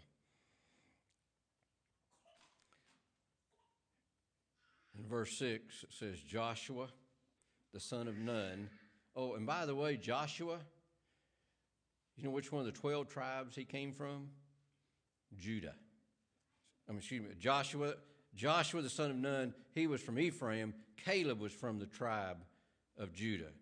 In 4.99 5.09
verse 5.09 5.33
6, 5.39 5.85
it 5.85 5.89
says, 5.93 6.21
Joshua, 6.21 6.89
the 7.73 7.81
son 7.81 8.07
of 8.07 8.19
Nun. 8.19 8.69
Oh, 9.17 9.35
and 9.35 9.47
by 9.47 9.65
the 9.65 9.75
way, 9.75 9.97
Joshua, 9.97 10.59
you 12.17 12.25
know 12.25 12.31
which 12.31 12.53
one 12.53 12.61
of 12.61 12.67
the 12.67 12.79
12 12.79 13.09
tribes 13.09 13.57
he 13.57 13.65
came 13.65 13.93
from? 13.93 14.29
Judah. 15.39 15.75
I 16.91 16.93
mean, 16.93 16.99
excuse 16.99 17.23
me, 17.23 17.29
Joshua, 17.39 17.95
Joshua 18.35 18.83
the 18.83 18.91
son 18.91 19.13
of 19.13 19.17
Nun, 19.17 19.55
he 19.77 19.87
was 19.87 20.01
from 20.01 20.19
Ephraim. 20.19 20.75
Caleb 21.05 21.39
was 21.39 21.53
from 21.53 21.79
the 21.79 21.87
tribe 21.87 22.39
of 22.99 23.13
Judah. 23.13 23.53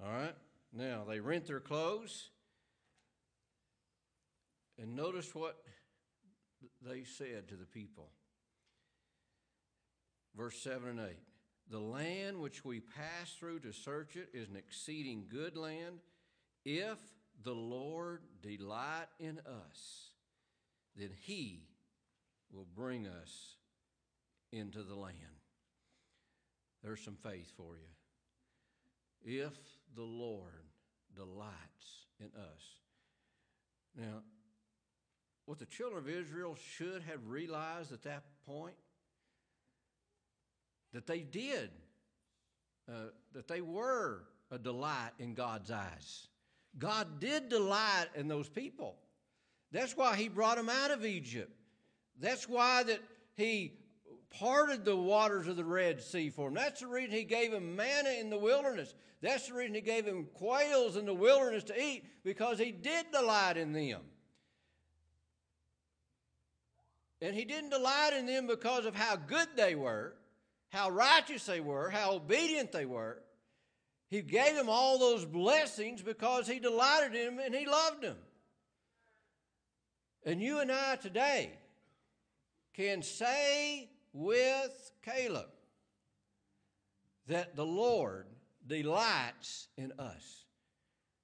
All 0.00 0.12
right? 0.12 0.36
Now, 0.72 1.02
they 1.08 1.18
rent 1.18 1.48
their 1.48 1.58
clothes. 1.58 2.28
And 4.80 4.94
notice 4.94 5.34
what 5.34 5.56
they 6.80 7.02
said 7.02 7.48
to 7.48 7.56
the 7.56 7.66
people. 7.66 8.10
Verse 10.36 10.56
7 10.60 10.90
and 10.90 11.00
8. 11.00 11.06
The 11.72 11.80
land 11.80 12.38
which 12.38 12.64
we 12.64 12.78
pass 12.78 13.32
through 13.36 13.60
to 13.60 13.72
search 13.72 14.14
it 14.14 14.28
is 14.32 14.48
an 14.48 14.54
exceeding 14.54 15.24
good 15.28 15.56
land. 15.56 15.98
If 16.64 16.98
the 17.42 17.52
Lord 17.52 18.20
delight 18.42 19.06
in 19.18 19.40
us, 19.40 20.10
then 20.96 21.10
he 21.20 21.64
will 22.52 22.66
bring 22.74 23.06
us 23.06 23.56
into 24.52 24.82
the 24.82 24.94
land. 24.94 25.16
There's 26.82 27.00
some 27.00 27.16
faith 27.22 27.50
for 27.56 27.76
you. 27.76 29.42
If 29.42 29.54
the 29.96 30.02
Lord 30.02 30.64
delights 31.16 32.06
in 32.20 32.26
us. 32.26 32.62
Now, 33.96 34.22
what 35.46 35.58
the 35.58 35.66
children 35.66 36.02
of 36.02 36.08
Israel 36.08 36.56
should 36.76 37.02
have 37.02 37.26
realized 37.26 37.92
at 37.92 38.02
that 38.02 38.24
point 38.46 38.74
that 40.92 41.06
they 41.06 41.20
did, 41.20 41.70
uh, 42.88 43.10
that 43.32 43.48
they 43.48 43.60
were 43.60 44.22
a 44.50 44.58
delight 44.58 45.10
in 45.18 45.34
God's 45.34 45.70
eyes. 45.70 46.28
God 46.78 47.20
did 47.20 47.48
delight 47.48 48.06
in 48.14 48.28
those 48.28 48.48
people. 48.48 48.96
That's 49.72 49.96
why 49.96 50.16
He 50.16 50.28
brought 50.28 50.56
them 50.56 50.68
out 50.68 50.90
of 50.90 51.04
Egypt. 51.04 51.52
That's 52.20 52.48
why 52.48 52.82
that 52.84 53.00
He 53.36 53.74
parted 54.38 54.84
the 54.84 54.96
waters 54.96 55.46
of 55.46 55.56
the 55.56 55.64
Red 55.64 56.02
Sea 56.02 56.30
for 56.30 56.48
him. 56.48 56.54
That's 56.54 56.80
the 56.80 56.86
reason 56.86 57.12
He 57.12 57.24
gave 57.24 57.52
him 57.52 57.76
manna 57.76 58.10
in 58.10 58.30
the 58.30 58.38
wilderness. 58.38 58.94
That's 59.20 59.48
the 59.48 59.54
reason 59.54 59.74
He 59.74 59.80
gave 59.80 60.06
him 60.06 60.28
quails 60.34 60.96
in 60.96 61.06
the 61.06 61.14
wilderness 61.14 61.64
to 61.64 61.80
eat 61.80 62.04
because 62.24 62.58
He 62.58 62.72
did 62.72 63.06
delight 63.12 63.56
in 63.56 63.72
them. 63.72 64.00
And 67.20 67.34
He 67.34 67.44
didn't 67.44 67.70
delight 67.70 68.12
in 68.18 68.26
them 68.26 68.46
because 68.46 68.86
of 68.86 68.94
how 68.94 69.16
good 69.16 69.48
they 69.56 69.74
were 69.74 70.14
how 70.74 70.90
righteous 70.90 71.46
they 71.46 71.60
were, 71.60 71.88
how 71.88 72.14
obedient 72.14 72.72
they 72.72 72.84
were. 72.84 73.22
He 74.10 74.22
gave 74.22 74.56
them 74.56 74.68
all 74.68 74.98
those 74.98 75.24
blessings 75.24 76.02
because 76.02 76.48
He 76.48 76.58
delighted 76.58 77.14
in 77.14 77.36
them 77.36 77.44
and 77.46 77.54
He 77.54 77.64
loved 77.64 78.02
them. 78.02 78.16
And 80.26 80.42
you 80.42 80.58
and 80.58 80.72
I 80.72 80.96
today 80.96 81.52
can 82.74 83.02
say 83.02 83.88
with 84.12 84.92
Caleb 85.02 85.46
that 87.26 87.56
the 87.56 87.64
Lord 87.64 88.26
delights 88.66 89.68
in 89.76 89.92
us. 89.98 90.44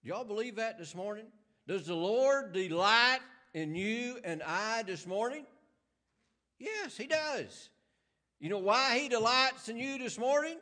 Do 0.03 0.09
y'all 0.09 0.25
believe 0.25 0.57
that 0.57 0.79
this 0.79 0.95
morning? 0.95 1.27
Does 1.67 1.87
the 1.87 1.95
Lord 1.95 2.53
delight 2.53 3.21
in 3.53 3.75
you 3.75 4.19
and 4.25 4.43
I 4.43 4.83
this 4.85 5.07
morning? 5.07 5.45
Yes, 6.59 6.97
He 6.97 7.07
does. 7.07 7.71
You 8.39 8.49
know 8.49 8.59
why 8.59 8.99
He 8.99 9.09
delights 9.09 9.69
in 9.69 9.77
you 9.77 9.99
this 9.99 10.19
morning? 10.19 10.57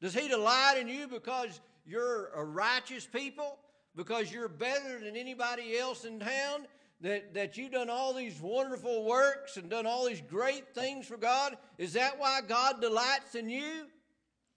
Does 0.00 0.14
He 0.14 0.28
delight 0.28 0.76
in 0.80 0.88
you 0.88 1.08
because 1.08 1.60
you're 1.84 2.28
a 2.34 2.44
righteous 2.44 3.04
people? 3.04 3.58
Because 3.96 4.32
you're 4.32 4.48
better 4.48 5.00
than 5.00 5.16
anybody 5.16 5.76
else 5.76 6.04
in 6.04 6.20
town? 6.20 6.66
That, 7.02 7.32
that 7.34 7.56
you've 7.56 7.72
done 7.72 7.88
all 7.88 8.12
these 8.12 8.38
wonderful 8.40 9.06
works 9.06 9.56
and 9.56 9.70
done 9.70 9.86
all 9.86 10.06
these 10.06 10.20
great 10.20 10.74
things 10.74 11.06
for 11.06 11.16
God? 11.16 11.56
Is 11.78 11.94
that 11.94 12.18
why 12.18 12.40
God 12.46 12.80
delights 12.80 13.34
in 13.34 13.48
you? 13.48 13.86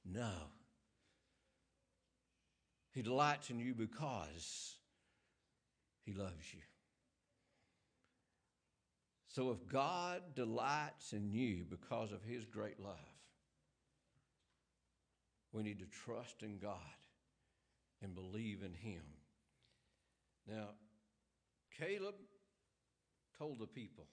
No. 0.06 0.32
He 2.91 3.01
delights 3.01 3.49
in 3.49 3.60
you 3.60 3.73
because 3.73 4.75
He 6.03 6.13
loves 6.13 6.53
you. 6.53 6.60
So 9.34 9.49
if 9.49 9.67
God 9.67 10.21
delights 10.36 11.12
in 11.12 11.32
you 11.32 11.65
because 11.67 12.12
of 12.12 12.21
his 12.23 12.45
great 12.45 12.79
love, 12.79 12.93
we 15.51 15.63
need 15.63 15.79
to 15.79 15.86
trust 15.86 16.43
in 16.43 16.60
God 16.60 16.77
and 18.03 18.13
believe 18.13 18.62
in 18.62 18.75
him. 18.75 19.01
Now, 20.47 20.69
Caleb 21.79 22.13
told 23.38 23.60
the 23.60 23.67
people, 23.67 24.06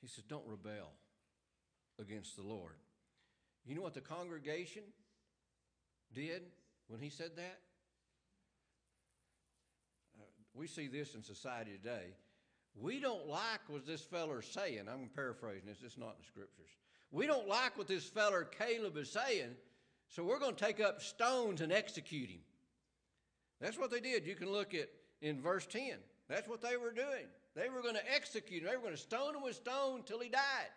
he 0.00 0.08
says, 0.08 0.24
Don't 0.28 0.46
rebel 0.46 0.92
against 1.98 2.36
the 2.36 2.42
Lord. 2.42 2.76
You 3.64 3.74
know 3.74 3.82
what 3.82 3.94
the 3.94 4.00
congregation 4.00 4.82
did 6.14 6.42
when 6.88 7.00
he 7.00 7.08
said 7.08 7.30
that? 7.36 7.58
Uh, 10.18 10.24
we 10.54 10.66
see 10.66 10.86
this 10.86 11.14
in 11.14 11.22
society 11.22 11.72
today. 11.72 12.14
We 12.80 13.00
don't 13.00 13.26
like 13.26 13.60
what 13.68 13.86
this 13.86 14.02
feller 14.02 14.40
is 14.40 14.46
saying. 14.46 14.82
I'm 14.92 15.08
paraphrasing 15.14 15.66
this, 15.66 15.78
it's 15.82 15.98
not 15.98 16.10
in 16.10 16.20
the 16.20 16.26
scriptures. 16.26 16.70
We 17.10 17.26
don't 17.26 17.48
like 17.48 17.78
what 17.78 17.88
this 17.88 18.04
feller 18.04 18.44
Caleb 18.44 18.96
is 18.96 19.10
saying, 19.10 19.56
so 20.08 20.22
we're 20.22 20.38
going 20.38 20.54
to 20.54 20.64
take 20.64 20.80
up 20.80 21.00
stones 21.00 21.60
and 21.60 21.72
execute 21.72 22.28
him. 22.28 22.40
That's 23.60 23.78
what 23.78 23.90
they 23.90 24.00
did. 24.00 24.26
You 24.26 24.34
can 24.34 24.50
look 24.50 24.74
at 24.74 24.88
in 25.22 25.40
verse 25.40 25.66
10. 25.66 25.96
That's 26.28 26.48
what 26.48 26.60
they 26.60 26.76
were 26.76 26.92
doing. 26.92 27.26
They 27.54 27.68
were 27.68 27.82
going 27.82 27.94
to 27.94 28.14
execute 28.14 28.62
him. 28.62 28.68
They 28.68 28.76
were 28.76 28.82
going 28.82 28.94
to 28.94 29.00
stone 29.00 29.34
him 29.34 29.42
with 29.42 29.56
stone 29.56 30.02
till 30.04 30.18
he 30.18 30.28
died. 30.28 30.72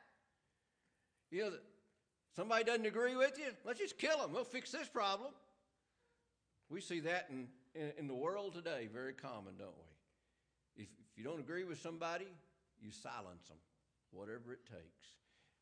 You 1.31 1.43
know, 1.43 1.51
somebody 2.35 2.63
doesn't 2.63 2.85
agree 2.85 3.15
with 3.15 3.37
you, 3.37 3.51
let's 3.65 3.79
just 3.79 3.97
kill 3.97 4.23
him. 4.23 4.31
We'll 4.31 4.43
fix 4.43 4.71
this 4.71 4.87
problem. 4.87 5.31
We 6.69 6.81
see 6.81 6.99
that 7.01 7.27
in, 7.29 7.47
in, 7.75 7.91
in 7.99 8.07
the 8.07 8.15
world 8.15 8.53
today, 8.53 8.87
very 8.91 9.13
common, 9.13 9.55
don't 9.57 9.75
we? 9.77 10.83
If, 10.83 10.89
if 11.11 11.17
you 11.17 11.23
don't 11.23 11.39
agree 11.39 11.63
with 11.63 11.81
somebody, 11.81 12.27
you 12.79 12.91
silence 12.91 13.47
them, 13.47 13.57
whatever 14.11 14.53
it 14.53 14.65
takes. 14.65 15.09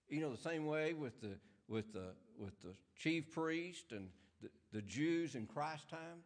You 0.09 0.21
know, 0.21 0.31
the 0.31 0.37
same 0.37 0.65
way 0.65 0.93
with 0.93 1.19
the, 1.21 1.37
with 1.67 1.93
the, 1.93 2.13
with 2.37 2.59
the 2.61 2.73
chief 2.95 3.31
priest 3.33 3.91
and 3.91 4.09
the, 4.41 4.49
the 4.71 4.81
Jews 4.81 5.35
in 5.35 5.45
Christ's 5.47 5.89
time. 5.89 6.23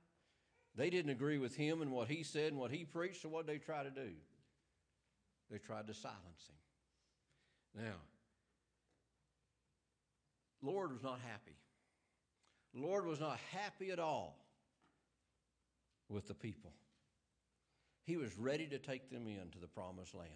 They 0.76 0.90
didn't 0.90 1.12
agree 1.12 1.38
with 1.38 1.56
him 1.56 1.82
and 1.82 1.92
what 1.92 2.08
he 2.08 2.24
said 2.24 2.52
and 2.52 2.58
what 2.58 2.72
he 2.72 2.86
preached, 2.86 3.22
so 3.22 3.30
what 3.30 3.46
did 3.46 3.56
they 3.56 3.60
try 3.60 3.84
to 3.84 3.90
do? 3.90 4.10
They 5.50 5.58
tried 5.58 5.88
to 5.88 5.94
silence 5.94 6.50
him. 7.76 7.84
Now, 7.84 7.96
Lord 10.62 10.94
was 10.94 11.04
not 11.04 11.20
happy. 11.28 11.58
Lord 12.74 13.06
was 13.06 13.20
not 13.20 13.38
happy 13.52 13.92
at 13.92 14.00
all 14.00 14.38
with 16.08 16.28
the 16.28 16.34
people. 16.34 16.72
He 18.06 18.18
was 18.18 18.38
ready 18.38 18.68
to 18.68 18.78
take 18.78 19.10
them 19.10 19.28
into 19.28 19.60
the 19.60 19.68
promised 19.68 20.16
land. 20.16 20.30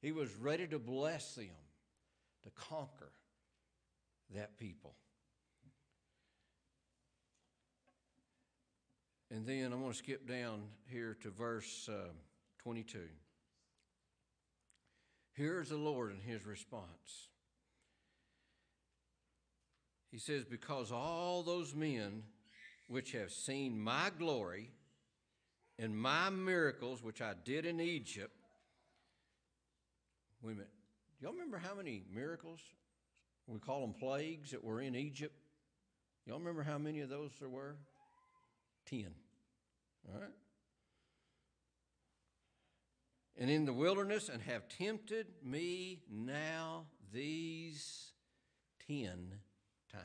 He 0.00 0.12
was 0.12 0.34
ready 0.34 0.66
to 0.68 0.78
bless 0.78 1.34
them, 1.34 1.46
to 2.44 2.50
conquer 2.50 3.12
that 4.34 4.58
people. 4.58 4.94
And 9.30 9.46
then 9.46 9.72
I'm 9.72 9.80
going 9.80 9.92
to 9.92 9.98
skip 9.98 10.28
down 10.28 10.62
here 10.86 11.16
to 11.22 11.30
verse 11.30 11.88
uh, 11.88 12.08
22. 12.62 12.98
Here's 15.32 15.68
the 15.68 15.76
Lord 15.76 16.12
in 16.12 16.20
his 16.20 16.44
response. 16.44 17.28
He 20.10 20.18
says, 20.18 20.44
Because 20.44 20.90
all 20.90 21.42
those 21.42 21.74
men 21.74 22.24
which 22.88 23.12
have 23.12 23.30
seen 23.30 23.80
my 23.80 24.10
glory 24.18 24.72
and 25.78 25.96
my 25.96 26.28
miracles, 26.30 27.02
which 27.02 27.22
I 27.22 27.34
did 27.44 27.64
in 27.64 27.80
Egypt. 27.80 28.34
Wait 30.42 30.52
a 30.52 30.54
minute. 30.56 30.70
Do 31.20 31.26
y'all 31.26 31.34
remember 31.34 31.58
how 31.58 31.74
many 31.74 32.02
miracles? 32.12 32.60
We 33.46 33.60
call 33.60 33.82
them 33.82 33.94
plagues 33.94 34.50
that 34.50 34.64
were 34.64 34.80
in 34.80 34.96
Egypt 34.96 35.34
Y'all 36.26 36.38
remember 36.38 36.62
how 36.62 36.78
many 36.78 37.00
of 37.00 37.08
those 37.08 37.30
there 37.40 37.48
were? 37.48 37.76
Ten. 38.88 39.12
And 43.36 43.50
in 43.50 43.64
the 43.64 43.72
wilderness, 43.72 44.28
and 44.28 44.42
have 44.42 44.68
tempted 44.68 45.26
me 45.42 46.02
now 46.10 46.84
these 47.10 48.12
ten 48.86 49.32
times. 49.90 50.04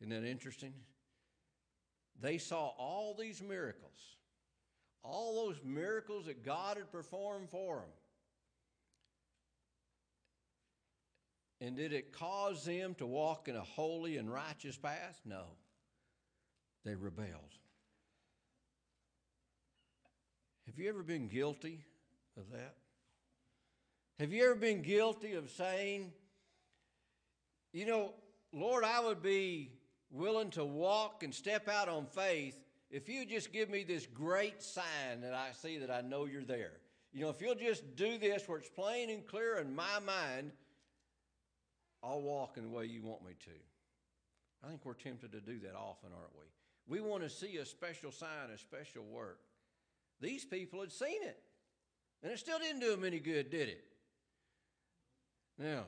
Isn't 0.00 0.10
that 0.10 0.28
interesting? 0.28 0.74
They 2.20 2.36
saw 2.36 2.72
all 2.78 3.14
these 3.18 3.42
miracles, 3.42 3.98
all 5.02 5.46
those 5.46 5.62
miracles 5.64 6.26
that 6.26 6.44
God 6.44 6.76
had 6.76 6.92
performed 6.92 7.48
for 7.48 7.76
them. 7.76 7.88
And 11.62 11.76
did 11.76 11.94
it 11.94 12.12
cause 12.12 12.66
them 12.66 12.94
to 12.96 13.06
walk 13.06 13.48
in 13.48 13.56
a 13.56 13.62
holy 13.62 14.18
and 14.18 14.30
righteous 14.30 14.76
path? 14.76 15.18
No. 15.24 15.44
They 16.86 16.94
rebelled. 16.94 17.28
Have 20.66 20.78
you 20.78 20.88
ever 20.88 21.02
been 21.02 21.26
guilty 21.26 21.84
of 22.36 22.44
that? 22.52 22.76
Have 24.20 24.32
you 24.32 24.44
ever 24.44 24.54
been 24.54 24.82
guilty 24.82 25.32
of 25.32 25.50
saying, 25.50 26.12
you 27.72 27.86
know, 27.86 28.14
Lord, 28.52 28.84
I 28.84 29.00
would 29.00 29.20
be 29.20 29.72
willing 30.12 30.50
to 30.50 30.64
walk 30.64 31.24
and 31.24 31.34
step 31.34 31.68
out 31.68 31.88
on 31.88 32.06
faith 32.06 32.56
if 32.88 33.08
you 33.08 33.26
just 33.26 33.52
give 33.52 33.68
me 33.68 33.82
this 33.82 34.06
great 34.06 34.62
sign 34.62 35.22
that 35.22 35.34
I 35.34 35.48
see 35.60 35.78
that 35.78 35.90
I 35.90 36.02
know 36.02 36.26
you're 36.26 36.44
there. 36.44 36.74
You 37.12 37.22
know, 37.22 37.30
if 37.30 37.40
you'll 37.40 37.56
just 37.56 37.96
do 37.96 38.16
this 38.16 38.46
where 38.46 38.58
it's 38.58 38.68
plain 38.68 39.10
and 39.10 39.26
clear 39.26 39.56
in 39.56 39.74
my 39.74 39.98
mind, 40.06 40.52
I'll 42.00 42.22
walk 42.22 42.58
in 42.58 42.62
the 42.62 42.70
way 42.70 42.84
you 42.84 43.02
want 43.02 43.24
me 43.26 43.32
to. 43.44 44.64
I 44.64 44.68
think 44.68 44.84
we're 44.84 44.94
tempted 44.94 45.32
to 45.32 45.40
do 45.40 45.58
that 45.60 45.74
often, 45.74 46.10
aren't 46.16 46.36
we? 46.38 46.46
We 46.88 47.00
want 47.00 47.22
to 47.22 47.30
see 47.30 47.56
a 47.56 47.66
special 47.66 48.12
sign, 48.12 48.50
a 48.54 48.58
special 48.58 49.04
work. 49.04 49.40
These 50.20 50.44
people 50.44 50.80
had 50.80 50.92
seen 50.92 51.22
it, 51.22 51.38
and 52.22 52.32
it 52.32 52.38
still 52.38 52.58
didn't 52.58 52.80
do 52.80 52.90
them 52.90 53.04
any 53.04 53.18
good, 53.18 53.50
did 53.50 53.68
it? 53.68 53.84
Now, 55.58 55.84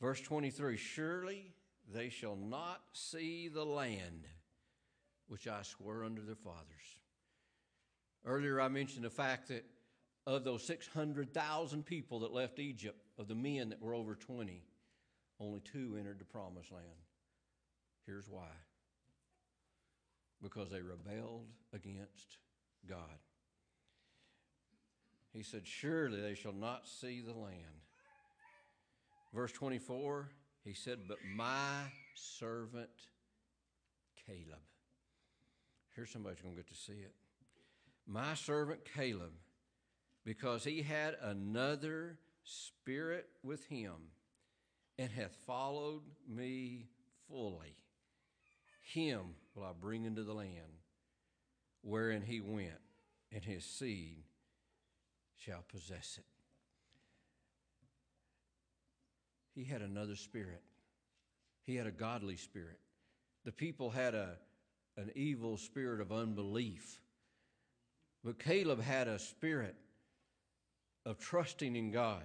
verse 0.00 0.20
23 0.20 0.76
Surely 0.76 1.52
they 1.92 2.08
shall 2.08 2.36
not 2.36 2.80
see 2.92 3.48
the 3.48 3.64
land 3.64 4.26
which 5.28 5.48
I 5.48 5.62
swore 5.62 6.04
unto 6.04 6.24
their 6.24 6.34
fathers. 6.34 6.58
Earlier, 8.24 8.60
I 8.60 8.68
mentioned 8.68 9.04
the 9.04 9.10
fact 9.10 9.48
that 9.48 9.64
of 10.26 10.44
those 10.44 10.64
600,000 10.66 11.84
people 11.84 12.20
that 12.20 12.32
left 12.32 12.58
Egypt, 12.58 12.98
of 13.18 13.28
the 13.28 13.34
men 13.34 13.70
that 13.70 13.80
were 13.80 13.94
over 13.94 14.14
20, 14.14 14.62
only 15.40 15.60
two 15.60 15.96
entered 15.98 16.18
the 16.18 16.24
promised 16.24 16.72
land. 16.72 16.86
Here's 18.06 18.28
why 18.28 18.48
because 20.42 20.70
they 20.70 20.80
rebelled 20.80 21.46
against 21.72 22.38
God. 22.88 23.18
He 25.32 25.42
said, 25.42 25.66
Surely 25.66 26.20
they 26.20 26.34
shall 26.34 26.52
not 26.52 26.88
see 26.88 27.20
the 27.20 27.32
land. 27.32 27.54
Verse 29.32 29.52
24 29.52 30.30
he 30.64 30.74
said, 30.74 31.00
But 31.08 31.18
my 31.34 31.84
servant 32.14 32.90
Caleb. 34.26 34.60
Here's 35.94 36.10
somebody 36.10 36.36
who's 36.36 36.42
going 36.42 36.54
to 36.54 36.62
get 36.62 36.68
to 36.68 36.74
see 36.74 37.00
it. 37.00 37.14
My 38.06 38.34
servant 38.34 38.80
Caleb, 38.94 39.32
because 40.24 40.64
he 40.64 40.82
had 40.82 41.16
another 41.22 42.18
spirit 42.44 43.26
with 43.42 43.64
him 43.66 43.94
and 44.98 45.10
hath 45.10 45.34
followed 45.46 46.02
me 46.28 46.86
fully, 47.28 47.76
him 48.82 49.34
I 49.62 49.72
bring 49.78 50.04
into 50.04 50.22
the 50.22 50.34
land 50.34 50.78
wherein 51.82 52.22
he 52.22 52.40
went, 52.40 52.80
and 53.32 53.44
his 53.44 53.64
seed 53.64 54.24
shall 55.36 55.64
possess 55.68 56.18
it. 56.18 56.24
he 59.60 59.64
had 59.64 59.82
another 59.82 60.16
spirit. 60.16 60.62
He 61.64 61.76
had 61.76 61.86
a 61.86 61.90
godly 61.90 62.36
spirit. 62.36 62.78
The 63.44 63.52
people 63.52 63.90
had 63.90 64.14
a, 64.14 64.36
an 64.96 65.10
evil 65.14 65.56
spirit 65.58 66.00
of 66.00 66.12
unbelief. 66.12 67.00
But 68.24 68.38
Caleb 68.38 68.80
had 68.80 69.06
a 69.08 69.18
spirit 69.18 69.74
of 71.04 71.18
trusting 71.18 71.76
in 71.76 71.90
God. 71.90 72.24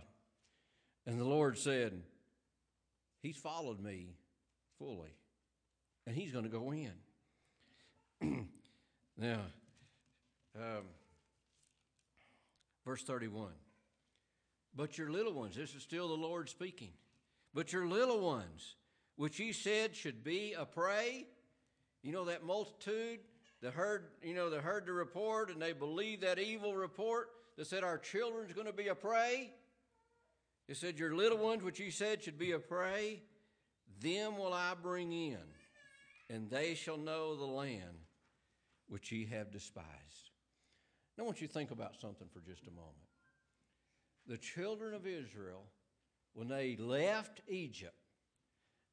And 1.06 1.20
the 1.20 1.26
Lord 1.26 1.58
said, 1.58 2.02
He's 3.22 3.38
followed 3.38 3.82
me 3.82 4.16
fully, 4.78 5.16
and 6.06 6.16
He's 6.16 6.32
going 6.32 6.46
to 6.46 6.50
go 6.50 6.72
in. 6.72 6.94
Now, 8.22 9.42
um, 10.56 10.84
verse 12.86 13.04
31. 13.04 13.50
But 14.76 14.98
your 14.98 15.10
little 15.10 15.34
ones, 15.34 15.56
this 15.56 15.74
is 15.74 15.84
still 15.84 16.08
the 16.08 16.14
Lord 16.14 16.50
speaking. 16.50 16.92
But 17.54 17.72
your 17.72 17.88
little 17.88 18.20
ones, 18.20 18.76
which 19.16 19.40
ye 19.40 19.54
said 19.54 19.96
should 19.96 20.24
be 20.24 20.54
a 20.58 20.66
prey, 20.66 21.26
you 22.04 22.12
know 22.12 22.26
that 22.26 22.44
multitude 22.46 23.20
that 23.62 23.74
heard, 23.74 24.08
you 24.22 24.36
know, 24.36 24.50
that 24.50 24.62
heard 24.62 24.86
the 24.86 24.94
report 24.94 25.50
and 25.50 25.62
they 25.62 25.74
believed 25.74 26.22
that 26.24 26.38
evil 26.38 26.76
report 26.76 27.30
that 27.58 27.68
said 27.68 27.84
our 27.84 27.98
children's 27.98 28.54
going 28.54 28.68
to 28.68 28.74
be 28.74 28.90
a 28.90 28.96
prey. 28.96 29.52
It 30.68 30.78
said, 30.78 31.00
Your 31.00 31.16
little 31.16 31.38
ones, 31.38 31.64
which 31.64 31.80
ye 31.80 31.90
said 31.90 32.24
should 32.24 32.38
be 32.38 32.52
a 32.52 32.60
prey, 32.60 33.22
them 34.02 34.38
will 34.38 34.54
I 34.54 34.74
bring 34.82 35.14
in, 35.14 35.38
and 36.30 36.50
they 36.50 36.76
shall 36.76 36.98
know 36.98 37.36
the 37.36 37.46
land 37.46 38.05
which 38.88 39.12
ye 39.12 39.26
have 39.26 39.52
despised. 39.52 40.32
Now, 41.18 41.24
I 41.24 41.26
want 41.26 41.42
you 41.42 41.48
to 41.48 41.54
think 41.54 41.72
about 41.72 41.96
something 42.00 42.28
for 42.34 42.40
just 42.40 42.68
a 42.68 42.72
moment. 42.72 42.96
The 44.28 44.38
children 44.38 44.94
of 44.94 45.06
Israel 45.06 45.66
when 46.36 46.50
they 46.50 46.76
left 46.76 47.42
Egypt 47.48 47.96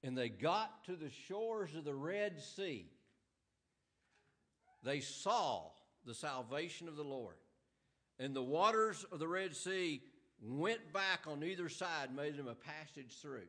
and 0.05 0.16
they 0.16 0.28
got 0.28 0.85
to 0.85 0.94
the 0.94 1.11
shores 1.11 1.74
of 1.74 1.85
the 1.85 1.94
Red 1.94 2.40
Sea, 2.40 2.87
they 4.85 5.00
saw 5.00 5.64
the 6.07 6.14
salvation 6.14 6.88
of 6.88 6.96
the 6.96 7.05
Lord. 7.05 7.35
And 8.18 8.35
the 8.35 8.42
waters 8.42 9.05
of 9.11 9.18
the 9.18 9.26
Red 9.26 9.57
Sea 9.57 10.02
went 10.40 10.92
back 10.92 11.26
on 11.26 11.42
either 11.42 11.68
side, 11.68 12.14
made 12.14 12.37
them 12.37 12.48
a 12.48 12.55
passage 12.55 13.18
through. 13.20 13.48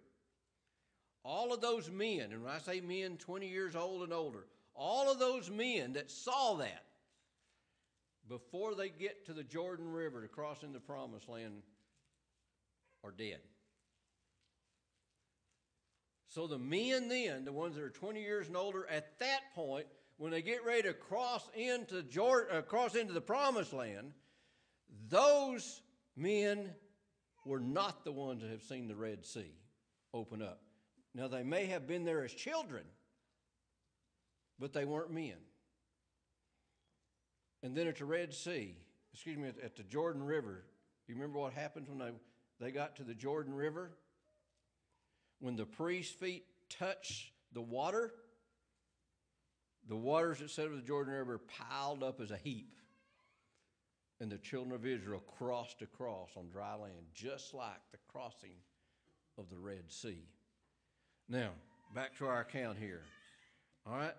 All 1.23 1.53
of 1.53 1.61
those 1.61 1.89
men, 1.89 2.31
and 2.31 2.43
when 2.43 2.51
I 2.51 2.57
say 2.57 2.81
men 2.81 3.17
20 3.17 3.47
years 3.47 3.75
old 3.75 4.01
and 4.01 4.11
older, 4.11 4.45
all 4.75 5.11
of 5.11 5.19
those 5.19 5.49
men 5.49 5.93
that 5.93 6.11
saw 6.11 6.55
that 6.55 6.83
before 8.27 8.75
they 8.75 8.89
get 8.89 9.25
to 9.25 9.33
the 9.33 9.43
Jordan 9.43 9.91
River 9.91 10.21
to 10.21 10.27
cross 10.27 10.63
into 10.63 10.73
the 10.73 10.79
promised 10.79 11.29
land 11.29 11.61
are 13.03 13.11
dead. 13.11 13.39
So 16.27 16.47
the 16.47 16.57
men 16.57 17.09
then, 17.09 17.45
the 17.45 17.51
ones 17.51 17.75
that 17.75 17.83
are 17.83 17.89
20 17.89 18.21
years 18.21 18.47
and 18.47 18.57
older, 18.57 18.87
at 18.89 19.19
that 19.19 19.53
point, 19.53 19.85
when 20.17 20.31
they 20.31 20.41
get 20.41 20.65
ready 20.65 20.83
to 20.83 20.93
cross 20.93 21.47
into 21.55 22.01
Jordan, 22.03 22.57
uh, 22.57 22.61
cross 22.61 22.95
into 22.95 23.13
the 23.13 23.21
promised 23.21 23.73
land, 23.73 24.13
those 25.09 25.81
men 26.15 26.71
were 27.45 27.59
not 27.59 28.03
the 28.03 28.11
ones 28.11 28.41
that 28.41 28.49
have 28.49 28.63
seen 28.63 28.87
the 28.87 28.95
Red 28.95 29.25
Sea 29.25 29.53
open 30.13 30.41
up. 30.41 30.61
Now 31.13 31.27
they 31.27 31.43
may 31.43 31.65
have 31.67 31.87
been 31.87 32.05
there 32.05 32.23
as 32.23 32.33
children, 32.33 32.83
but 34.59 34.73
they 34.73 34.85
weren't 34.85 35.11
men. 35.11 35.37
And 37.61 37.75
then 37.75 37.87
at 37.87 37.97
the 37.97 38.05
Red 38.05 38.33
Sea, 38.33 38.75
excuse 39.13 39.37
me, 39.37 39.47
at 39.47 39.75
the 39.75 39.83
Jordan 39.83 40.23
River, 40.23 40.63
you 41.07 41.15
remember 41.15 41.39
what 41.39 41.53
happened 41.53 41.87
when 41.87 41.99
they, 41.99 42.11
they 42.59 42.71
got 42.71 42.95
to 42.97 43.03
the 43.03 43.13
Jordan 43.13 43.53
River? 43.53 43.91
when 45.43 45.57
the 45.57 45.65
priest's 45.65 46.13
feet 46.13 46.45
touched 46.69 47.33
the 47.51 47.61
water, 47.61 48.13
the 49.89 49.95
waters 49.95 50.39
that 50.39 50.49
set 50.49 50.67
of 50.67 50.75
the 50.77 50.81
Jordan 50.81 51.13
River 51.13 51.37
piled 51.37 52.01
up 52.01 52.21
as 52.21 52.31
a 52.31 52.37
heap. 52.37 52.77
And 54.21 54.31
the 54.31 54.37
children 54.37 54.73
of 54.73 54.85
Israel 54.85 55.21
crossed 55.37 55.81
across 55.81 56.29
on 56.37 56.47
dry 56.47 56.75
land, 56.75 57.07
just 57.13 57.53
like 57.53 57.81
the 57.91 57.97
crossing 58.07 58.55
of 59.37 59.49
the 59.49 59.57
Red 59.57 59.91
Sea. 59.91 60.23
Now, 61.27 61.49
back 61.93 62.17
to 62.19 62.27
our 62.27 62.39
account 62.39 62.77
here. 62.77 63.01
All 63.85 63.97
right, 63.97 64.15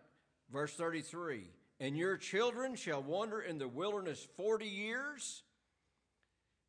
verse 0.53 0.75
33 0.75 1.45
And 1.81 1.97
your 1.97 2.17
children 2.17 2.77
shall 2.77 3.03
wander 3.03 3.41
in 3.41 3.59
the 3.59 3.69
wilderness 3.69 4.27
40 4.37 4.67
years 4.67 5.43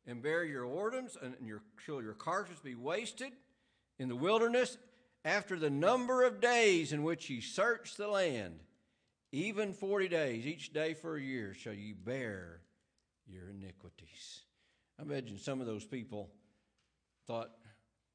and 0.06 0.22
bear 0.22 0.44
your 0.44 0.64
ordinance, 0.64 1.16
and 1.20 1.34
your, 1.44 1.62
shall 1.84 2.00
your 2.00 2.14
carcass 2.14 2.60
be 2.60 2.74
wasted 2.74 3.32
in 3.98 4.08
the 4.08 4.16
wilderness 4.16 4.78
after 5.24 5.58
the 5.58 5.70
number 5.70 6.22
of 6.22 6.40
days 6.40 6.92
in 6.92 7.02
which 7.02 7.28
ye 7.28 7.40
search 7.40 7.96
the 7.96 8.06
land, 8.06 8.60
even 9.32 9.72
forty 9.72 10.08
days, 10.08 10.46
each 10.46 10.72
day 10.72 10.94
for 10.94 11.16
a 11.16 11.22
year, 11.22 11.54
shall 11.54 11.72
ye 11.72 11.92
bear 11.92 12.60
your 13.26 13.50
iniquities. 13.50 14.42
I 14.98 15.02
imagine 15.02 15.38
some 15.38 15.60
of 15.60 15.66
those 15.66 15.84
people 15.84 16.30
thought, 17.26 17.50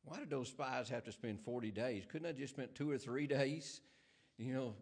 Why 0.03 0.17
did 0.19 0.29
those 0.29 0.47
spies 0.47 0.89
have 0.89 1.03
to 1.03 1.11
spend 1.11 1.41
40 1.41 1.71
days? 1.71 2.05
Couldn't 2.09 2.33
they 2.33 2.41
just 2.41 2.53
spent 2.53 2.73
two 2.73 2.89
or 2.89 2.97
three 2.97 3.27
days? 3.39 3.81
You 4.37 4.53
know, 4.53 4.75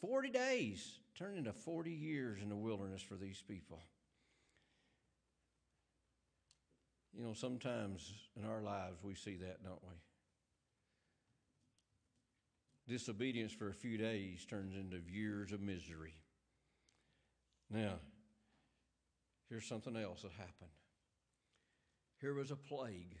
40 0.00 0.30
days 0.30 1.00
turned 1.16 1.38
into 1.38 1.52
40 1.52 1.90
years 1.90 2.38
in 2.42 2.48
the 2.48 2.56
wilderness 2.56 3.02
for 3.02 3.14
these 3.14 3.42
people. 3.46 3.80
You 7.16 7.24
know, 7.24 7.32
sometimes 7.32 8.12
in 8.36 8.44
our 8.48 8.62
lives 8.62 9.02
we 9.02 9.14
see 9.14 9.36
that, 9.36 9.64
don't 9.64 9.82
we? 9.82 9.94
Disobedience 12.94 13.52
for 13.52 13.68
a 13.68 13.74
few 13.74 13.98
days 13.98 14.46
turns 14.48 14.74
into 14.74 14.98
years 15.10 15.52
of 15.52 15.60
misery. 15.60 16.14
Now, 17.70 17.94
here's 19.50 19.66
something 19.66 19.96
else 19.96 20.22
that 20.22 20.32
happened. 20.32 20.70
Here 22.20 22.34
was 22.34 22.50
a 22.50 22.56
plague 22.56 23.16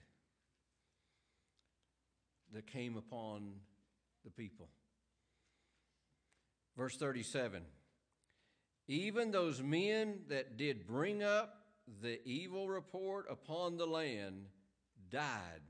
that 2.54 2.66
came 2.66 2.96
upon 2.96 3.52
the 4.24 4.30
people. 4.30 4.68
Verse 6.78 6.96
37 6.96 7.62
Even 8.86 9.32
those 9.32 9.60
men 9.60 10.20
that 10.28 10.56
did 10.56 10.86
bring 10.86 11.24
up 11.24 11.56
the 12.00 12.24
evil 12.24 12.68
report 12.68 13.26
upon 13.28 13.76
the 13.76 13.86
land 13.86 14.46
died 15.10 15.62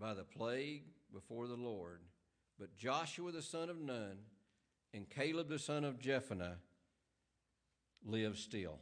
by 0.00 0.14
the 0.14 0.24
plague 0.24 0.84
before 1.12 1.46
the 1.46 1.56
Lord. 1.56 2.00
But 2.58 2.78
Joshua 2.78 3.30
the 3.30 3.42
son 3.42 3.68
of 3.68 3.78
Nun 3.78 4.16
and 4.94 5.08
Caleb 5.10 5.50
the 5.50 5.58
son 5.58 5.84
of 5.84 5.98
Jephunneh 5.98 6.56
live 8.02 8.38
still. 8.38 8.78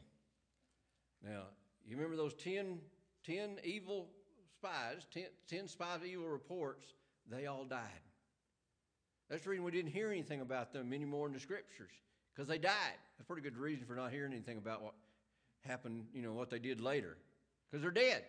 Now, 1.20 1.42
you 1.85 1.96
remember 1.96 2.16
those 2.16 2.35
10, 2.35 2.78
10 3.26 3.59
evil 3.64 4.11
spies, 4.52 5.04
10, 5.12 5.24
10 5.48 5.66
spies 5.66 6.00
evil 6.07 6.28
reports, 6.28 6.94
they 7.28 7.46
all 7.46 7.64
died. 7.64 8.02
That's 9.28 9.44
the 9.44 9.50
reason 9.50 9.64
we 9.64 9.70
didn't 9.70 9.92
hear 9.92 10.10
anything 10.10 10.40
about 10.40 10.72
them 10.72 10.92
anymore 10.92 11.26
in 11.26 11.32
the 11.32 11.40
scriptures, 11.40 11.92
because 12.34 12.48
they 12.48 12.58
died. 12.58 12.72
That's 13.16 13.20
a 13.20 13.24
pretty 13.24 13.42
good 13.42 13.56
reason 13.56 13.86
for 13.86 13.94
not 13.94 14.10
hearing 14.10 14.32
anything 14.32 14.58
about 14.58 14.82
what 14.82 14.94
happened, 15.66 16.06
you 16.14 16.22
know, 16.22 16.32
what 16.32 16.50
they 16.50 16.58
did 16.58 16.80
later, 16.80 17.16
because 17.70 17.82
they're 17.82 17.90
dead. 17.90 18.24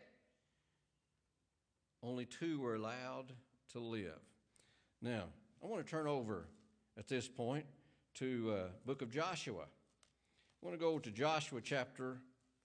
Only 2.03 2.25
two 2.25 2.59
were 2.59 2.75
allowed 2.75 3.33
to 3.73 3.79
live. 3.79 4.19
Now, 5.01 5.23
I 5.63 5.67
want 5.67 5.85
to 5.85 5.89
turn 5.89 6.07
over 6.07 6.45
at 6.97 7.07
this 7.07 7.27
point 7.27 7.65
to 8.15 8.53
uh, 8.53 8.67
book 8.85 9.01
of 9.01 9.11
Joshua. 9.11 9.63
I 9.63 10.65
want 10.65 10.77
to 10.77 10.79
go 10.79 10.99
to 10.99 11.11
Joshua 11.11 11.61
chapter 11.61 12.17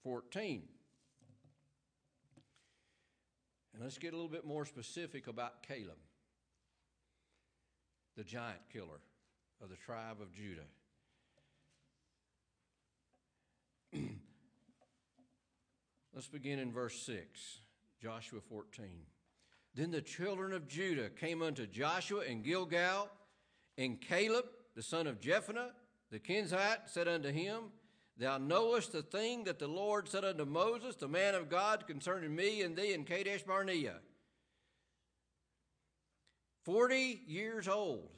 14. 0.03 0.63
And 3.75 3.83
let's 3.83 3.99
get 3.99 4.13
a 4.13 4.17
little 4.17 4.31
bit 4.31 4.47
more 4.47 4.65
specific 4.65 5.27
about 5.27 5.63
Caleb, 5.63 5.99
the 8.17 8.25
giant 8.25 8.61
killer 8.73 9.01
of 9.63 9.71
the 9.71 9.77
tribe 9.77 10.21
of 10.21 10.33
Judah. 10.33 10.63
let's 16.15 16.29
begin 16.29 16.59
in 16.59 16.73
verse 16.73 17.01
6, 17.03 17.61
Joshua 18.01 18.41
14. 18.49 18.87
Then 19.75 19.91
the 19.91 20.01
children 20.01 20.53
of 20.53 20.69
Judah 20.69 21.09
came 21.11 21.43
unto 21.43 21.67
Joshua 21.67 22.23
in 22.25 22.43
Gilgal, 22.43 23.09
and 23.77 24.01
Caleb, 24.01 24.45
the 24.77 24.83
son 24.83 25.07
of 25.09 25.21
Jephunneh, 25.21 25.71
the 26.11 26.21
Kenizzite, 26.21 26.87
said 26.87 27.09
unto 27.09 27.31
him, 27.31 27.65
Thou 28.17 28.39
knowest 28.39 28.93
the 28.93 29.03
thing 29.03 29.43
that 29.45 29.59
the 29.59 29.67
Lord 29.67 30.09
said 30.09 30.25
unto 30.25 30.45
Moses, 30.45 30.95
the 30.95 31.09
man 31.09 31.35
of 31.35 31.51
God, 31.51 31.89
concerning 31.89 32.35
me 32.35 32.63
and 32.63 32.77
thee 32.77 32.93
in 32.93 33.05
Kadesh 33.05 33.43
Barnea. 33.43 33.97
Forty 36.65 37.21
years 37.27 37.69
old 37.69 38.09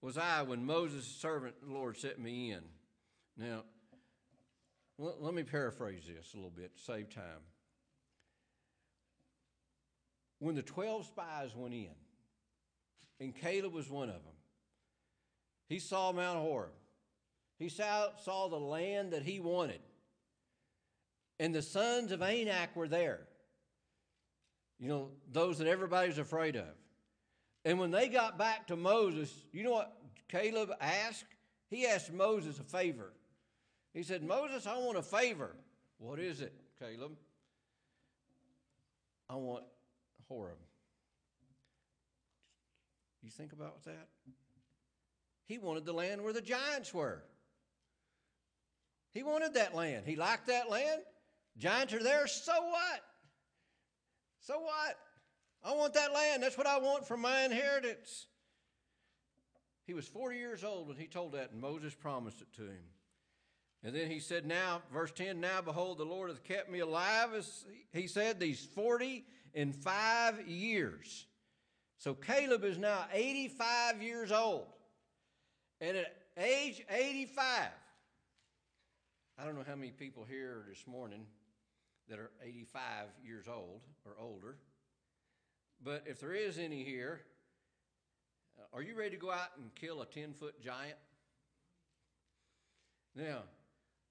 was 0.00 0.18
I 0.18 0.42
when 0.42 0.64
Moses' 0.64 1.06
servant, 1.06 1.54
the 1.62 1.72
Lord, 1.72 1.96
set 1.96 2.18
me 2.18 2.50
in. 2.50 2.62
Now, 3.36 3.62
let 4.98 5.34
me 5.34 5.42
paraphrase 5.42 6.02
this 6.06 6.32
a 6.32 6.36
little 6.36 6.50
bit 6.50 6.76
to 6.76 6.82
save 6.82 7.14
time. 7.14 7.42
When 10.38 10.54
the 10.54 10.62
12 10.62 11.06
spies 11.06 11.54
went 11.54 11.72
in, 11.72 11.94
and 13.20 13.34
Caleb 13.34 13.72
was 13.72 13.88
one 13.88 14.08
of 14.08 14.16
them, 14.16 14.34
he 15.68 15.78
saw 15.78 16.12
Mount 16.12 16.38
Horeb. 16.40 16.72
He 17.58 17.68
saw, 17.68 18.08
saw 18.24 18.48
the 18.48 18.58
land 18.58 19.12
that 19.12 19.22
he 19.22 19.38
wanted. 19.38 19.80
And 21.38 21.54
the 21.54 21.62
sons 21.62 22.12
of 22.12 22.22
Anak 22.22 22.74
were 22.74 22.88
there. 22.88 23.20
You 24.80 24.88
know, 24.88 25.10
those 25.30 25.58
that 25.58 25.68
everybody's 25.68 26.18
afraid 26.18 26.56
of. 26.56 26.66
And 27.64 27.78
when 27.78 27.90
they 27.90 28.08
got 28.08 28.38
back 28.38 28.66
to 28.68 28.76
Moses, 28.76 29.32
you 29.52 29.62
know 29.62 29.72
what 29.72 29.96
Caleb 30.28 30.70
asked? 30.80 31.24
He 31.68 31.86
asked 31.86 32.12
Moses 32.12 32.58
a 32.58 32.64
favor. 32.64 33.12
He 33.94 34.02
said, 34.02 34.22
Moses, 34.22 34.66
I 34.66 34.76
want 34.78 34.98
a 34.98 35.02
favor. 35.02 35.54
What 35.98 36.18
is 36.18 36.40
it, 36.40 36.52
Caleb? 36.78 37.12
I 39.28 39.36
want 39.36 39.64
Horeb. 40.28 40.58
You 43.22 43.30
think 43.30 43.52
about 43.52 43.84
that? 43.84 44.08
He 45.44 45.58
wanted 45.58 45.84
the 45.84 45.92
land 45.92 46.22
where 46.22 46.32
the 46.32 46.40
giants 46.40 46.92
were. 46.92 47.22
He 49.12 49.22
wanted 49.22 49.54
that 49.54 49.74
land. 49.74 50.04
He 50.06 50.16
liked 50.16 50.46
that 50.48 50.70
land. 50.70 51.02
Giants 51.58 51.92
are 51.92 52.02
there, 52.02 52.26
so 52.26 52.52
what? 52.52 53.00
So 54.40 54.58
what? 54.58 54.96
I 55.64 55.74
want 55.74 55.94
that 55.94 56.12
land. 56.12 56.42
That's 56.42 56.58
what 56.58 56.66
I 56.66 56.78
want 56.78 57.06
for 57.06 57.16
my 57.16 57.44
inheritance. 57.44 58.26
He 59.86 59.94
was 59.94 60.06
40 60.06 60.36
years 60.36 60.64
old 60.64 60.88
when 60.88 60.96
he 60.96 61.06
told 61.06 61.32
that, 61.32 61.50
and 61.52 61.60
Moses 61.60 61.94
promised 61.94 62.40
it 62.40 62.52
to 62.56 62.62
him. 62.62 62.84
And 63.84 63.94
then 63.94 64.10
he 64.10 64.20
said, 64.20 64.46
Now, 64.46 64.82
verse 64.92 65.12
10, 65.12 65.40
now 65.40 65.60
behold, 65.60 65.98
the 65.98 66.04
Lord 66.04 66.30
hath 66.30 66.44
kept 66.44 66.70
me 66.70 66.80
alive, 66.80 67.30
as 67.36 67.64
he 67.92 68.06
said, 68.06 68.38
these 68.38 68.64
40 68.64 69.24
and 69.54 69.74
five 69.74 70.48
years. 70.48 71.26
So 71.98 72.14
Caleb 72.14 72.64
is 72.64 72.78
now 72.78 73.06
85 73.12 74.02
years 74.02 74.32
old. 74.32 74.66
And 75.80 75.96
at 75.96 76.14
age 76.36 76.84
85, 76.88 77.68
I 79.38 79.44
don't 79.44 79.56
know 79.56 79.64
how 79.66 79.74
many 79.74 79.90
people 79.90 80.24
here 80.28 80.64
this 80.68 80.86
morning 80.86 81.26
that 82.08 82.18
are 82.18 82.30
85 82.44 83.06
years 83.24 83.46
old 83.48 83.80
or 84.04 84.12
older, 84.20 84.56
but 85.84 86.04
if 86.06 86.20
there 86.20 86.34
is 86.34 86.58
any 86.58 86.84
here, 86.84 87.22
uh, 88.58 88.76
are 88.76 88.82
you 88.82 88.96
ready 88.96 89.10
to 89.10 89.16
go 89.16 89.30
out 89.30 89.48
and 89.56 89.74
kill 89.74 90.02
a 90.02 90.06
10 90.06 90.34
foot 90.34 90.60
giant? 90.60 90.96
Now, 93.14 93.42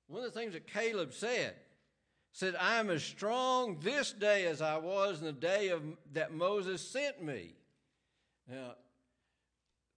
one 0.08 0.24
of 0.24 0.34
the 0.34 0.40
things 0.40 0.54
that 0.54 0.68
Caleb 0.68 1.14
said, 1.14 1.56
said, 2.34 2.56
I 2.60 2.80
am 2.80 2.90
as 2.90 3.04
strong 3.04 3.80
this 3.82 4.12
day 4.12 4.46
as 4.46 4.62
I 4.62 4.78
was 4.78 5.20
in 5.20 5.26
the 5.26 5.32
day 5.32 5.70
of, 5.70 5.82
that 6.14 6.34
Moses 6.34 6.82
sent 6.82 7.24
me. 7.24 7.56
Now, 8.48 8.76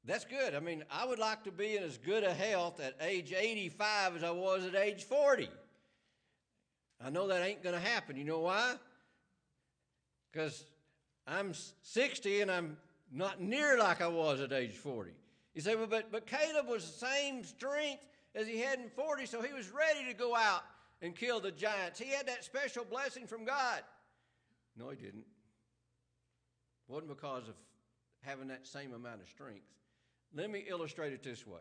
that's 0.04 0.24
good. 0.24 0.54
I 0.54 0.60
mean, 0.60 0.84
I 0.90 1.06
would 1.06 1.18
like 1.18 1.44
to 1.44 1.52
be 1.52 1.76
in 1.76 1.82
as 1.82 1.98
good 1.98 2.24
a 2.24 2.34
health 2.34 2.80
at 2.80 2.94
age 3.00 3.32
85 3.32 4.16
as 4.16 4.24
I 4.24 4.30
was 4.30 4.64
at 4.64 4.74
age 4.74 5.04
40. 5.04 5.48
I 7.04 7.10
know 7.10 7.26
that 7.28 7.42
ain't 7.42 7.62
going 7.62 7.74
to 7.74 7.80
happen. 7.80 8.16
You 8.16 8.24
know 8.24 8.40
why? 8.40 8.74
Because 10.32 10.64
I'm 11.26 11.54
60 11.82 12.40
and 12.42 12.50
I'm 12.50 12.76
not 13.12 13.40
near 13.40 13.78
like 13.78 14.00
I 14.00 14.08
was 14.08 14.40
at 14.40 14.52
age 14.52 14.72
40. 14.72 15.12
You 15.54 15.60
say, 15.60 15.76
well, 15.76 15.86
but, 15.86 16.10
but 16.10 16.26
Caleb 16.26 16.66
was 16.68 16.84
the 16.84 17.06
same 17.06 17.44
strength 17.44 18.04
as 18.34 18.46
he 18.48 18.58
had 18.60 18.80
in 18.80 18.88
40, 18.88 19.26
so 19.26 19.40
he 19.40 19.52
was 19.52 19.70
ready 19.70 20.04
to 20.08 20.14
go 20.14 20.34
out 20.34 20.62
and 21.00 21.14
kill 21.14 21.40
the 21.40 21.52
giants. 21.52 21.98
He 21.98 22.10
had 22.10 22.26
that 22.26 22.44
special 22.44 22.84
blessing 22.84 23.26
from 23.26 23.44
God. 23.44 23.82
No, 24.76 24.90
he 24.90 24.96
didn't. 24.96 25.20
It 26.88 26.92
wasn't 26.92 27.08
because 27.08 27.48
of 27.48 27.54
having 28.22 28.48
that 28.48 28.66
same 28.66 28.92
amount 28.92 29.20
of 29.20 29.28
strength. 29.28 29.64
Let 30.34 30.50
me 30.50 30.64
illustrate 30.68 31.12
it 31.12 31.22
this 31.22 31.46
way 31.46 31.60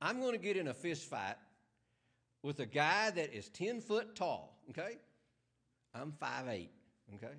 I'm 0.00 0.20
going 0.20 0.32
to 0.32 0.38
get 0.38 0.56
in 0.56 0.68
a 0.68 0.74
fist 0.74 1.08
fight 1.08 1.36
with 2.42 2.60
a 2.60 2.66
guy 2.66 3.10
that 3.10 3.32
is 3.32 3.48
10 3.48 3.80
foot 3.80 4.14
tall, 4.14 4.58
okay? 4.70 4.98
I'm 5.94 6.12
5'8, 6.12 6.68
okay? 7.14 7.34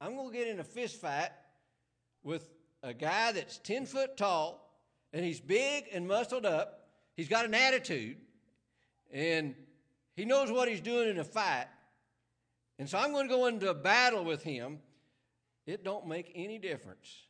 I'm 0.00 0.16
going 0.16 0.30
to 0.30 0.36
get 0.36 0.48
in 0.48 0.60
a 0.60 0.64
fist 0.64 1.00
fight 1.00 1.30
with 2.22 2.48
a 2.82 2.92
guy 2.92 3.32
that's 3.32 3.58
10 3.58 3.86
foot 3.86 4.16
tall 4.16 4.60
and 5.12 5.24
he's 5.24 5.40
big 5.40 5.84
and 5.92 6.06
muscled 6.06 6.44
up. 6.44 6.88
He's 7.16 7.28
got 7.28 7.44
an 7.44 7.54
attitude 7.54 8.16
and 9.12 9.54
he 10.16 10.24
knows 10.24 10.50
what 10.50 10.68
he's 10.68 10.80
doing 10.80 11.08
in 11.08 11.18
a 11.18 11.24
fight. 11.24 11.66
And 12.78 12.88
so 12.88 12.98
I'm 12.98 13.12
going 13.12 13.28
to 13.28 13.34
go 13.34 13.46
into 13.46 13.70
a 13.70 13.74
battle 13.74 14.24
with 14.24 14.42
him. 14.42 14.80
It 15.66 15.84
don't 15.84 16.06
make 16.06 16.32
any 16.34 16.58
difference 16.58 17.26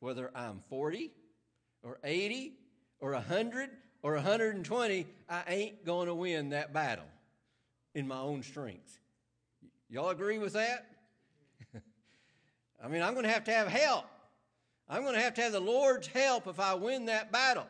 whether 0.00 0.30
I'm 0.34 0.60
40 0.68 1.12
or 1.82 1.98
80 2.04 2.52
or 3.00 3.12
100 3.12 3.70
or 4.02 4.14
120, 4.14 5.06
I 5.30 5.42
ain't 5.48 5.84
going 5.86 6.08
to 6.08 6.14
win 6.14 6.50
that 6.50 6.74
battle 6.74 7.06
in 7.94 8.06
my 8.06 8.18
own 8.18 8.42
strength. 8.42 8.98
Y'all 9.88 10.10
agree 10.10 10.38
with 10.38 10.52
that? 10.52 10.86
I 12.84 12.88
mean, 12.88 13.02
I'm 13.02 13.14
going 13.14 13.24
to 13.24 13.32
have 13.32 13.44
to 13.44 13.52
have 13.52 13.68
help. 13.68 14.06
I'm 14.88 15.02
going 15.02 15.14
to 15.14 15.20
have 15.20 15.34
to 15.34 15.42
have 15.42 15.52
the 15.52 15.60
Lord's 15.60 16.06
help 16.06 16.46
if 16.46 16.60
I 16.60 16.74
win 16.74 17.06
that 17.06 17.32
battle. 17.32 17.66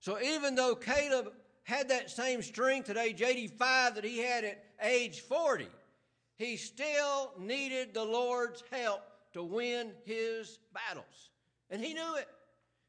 So 0.00 0.20
even 0.20 0.54
though 0.54 0.74
Caleb 0.74 1.32
had 1.64 1.88
that 1.88 2.10
same 2.10 2.42
strength 2.42 2.90
at 2.90 2.96
age 2.96 3.22
85 3.22 3.94
that 3.94 4.04
he 4.04 4.18
had 4.18 4.44
at 4.44 4.64
age 4.82 5.20
40, 5.20 5.68
he 6.36 6.56
still 6.56 7.32
needed 7.38 7.94
the 7.94 8.04
Lord's 8.04 8.62
help 8.70 9.02
to 9.34 9.42
win 9.42 9.92
his 10.04 10.58
battles. 10.72 11.30
And 11.70 11.82
he 11.82 11.94
knew 11.94 12.16
it. 12.16 12.28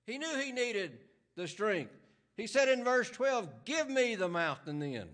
He 0.05 0.17
knew 0.17 0.39
he 0.39 0.51
needed 0.51 0.99
the 1.35 1.47
strength. 1.47 1.91
He 2.37 2.47
said 2.47 2.69
in 2.69 2.83
verse 2.83 3.09
12, 3.09 3.65
Give 3.65 3.89
me 3.89 4.15
the 4.15 4.29
mountain 4.29 4.79
then. 4.79 5.09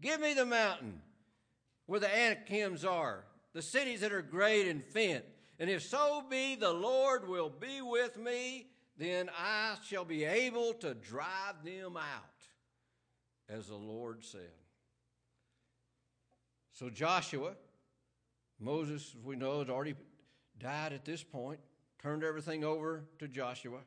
Give 0.00 0.20
me 0.20 0.34
the 0.34 0.46
mountain 0.46 1.00
where 1.86 2.00
the 2.00 2.08
Anakims 2.08 2.84
are, 2.84 3.24
the 3.52 3.62
cities 3.62 4.00
that 4.00 4.12
are 4.12 4.22
great 4.22 4.68
and 4.68 4.84
fenced. 4.84 5.26
And 5.58 5.68
if 5.68 5.82
so 5.82 6.24
be 6.28 6.54
the 6.54 6.72
Lord 6.72 7.28
will 7.28 7.50
be 7.50 7.82
with 7.82 8.16
me, 8.16 8.68
then 8.96 9.30
I 9.36 9.76
shall 9.82 10.04
be 10.04 10.24
able 10.24 10.74
to 10.74 10.94
drive 10.94 11.64
them 11.64 11.96
out, 11.96 12.44
as 13.48 13.68
the 13.68 13.76
Lord 13.76 14.24
said. 14.24 14.52
So 16.72 16.88
Joshua, 16.88 17.52
Moses, 18.58 19.14
we 19.22 19.36
know, 19.36 19.58
had 19.58 19.70
already 19.70 19.94
died 20.58 20.92
at 20.92 21.04
this 21.04 21.22
point, 21.22 21.60
turned 21.98 22.24
everything 22.24 22.64
over 22.64 23.04
to 23.18 23.28
Joshua. 23.28 23.80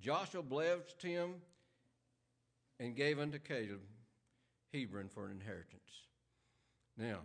Joshua 0.00 0.42
blessed 0.42 1.02
him 1.02 1.34
and 2.78 2.94
gave 2.94 3.18
unto 3.18 3.38
Caleb 3.38 3.80
Hebron 4.72 5.08
for 5.08 5.26
an 5.26 5.32
inheritance. 5.32 6.06
Now, 6.96 7.20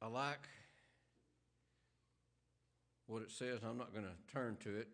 I 0.00 0.06
like 0.06 0.48
what 3.06 3.22
it 3.22 3.30
says. 3.30 3.60
I'm 3.66 3.78
not 3.78 3.92
going 3.92 4.04
to 4.06 4.32
turn 4.32 4.56
to 4.64 4.76
it. 4.76 4.88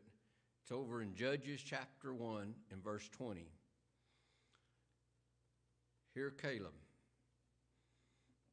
It's 0.62 0.72
over 0.72 1.02
in 1.02 1.14
Judges 1.14 1.60
chapter 1.64 2.14
1 2.14 2.54
and 2.70 2.84
verse 2.84 3.08
20. 3.08 3.46
Here 6.14 6.30
Caleb 6.30 6.74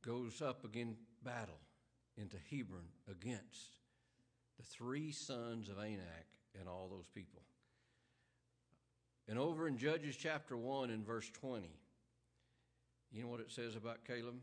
goes 0.03 0.41
up 0.41 0.63
again 0.63 0.95
battle 1.23 1.59
into 2.17 2.37
Hebron 2.49 2.85
against 3.09 3.77
the 4.57 4.63
three 4.63 5.11
sons 5.11 5.69
of 5.69 5.77
Anak 5.77 6.27
and 6.59 6.67
all 6.67 6.87
those 6.89 7.07
people. 7.13 7.41
And 9.27 9.37
over 9.37 9.67
in 9.67 9.77
Judges 9.77 10.15
chapter 10.15 10.55
1 10.55 10.89
and 10.89 11.05
verse 11.05 11.29
20, 11.29 11.67
you 13.11 13.23
know 13.23 13.29
what 13.29 13.41
it 13.41 13.51
says 13.51 13.75
about 13.75 14.05
Caleb? 14.05 14.35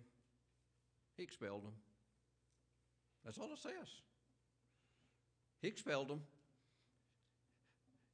He 1.17 1.23
expelled 1.23 1.65
them. 1.65 1.73
That's 3.25 3.39
all 3.39 3.53
it 3.53 3.59
says. 3.59 3.89
He 5.61 5.69
expelled 5.69 6.09
them. 6.09 6.21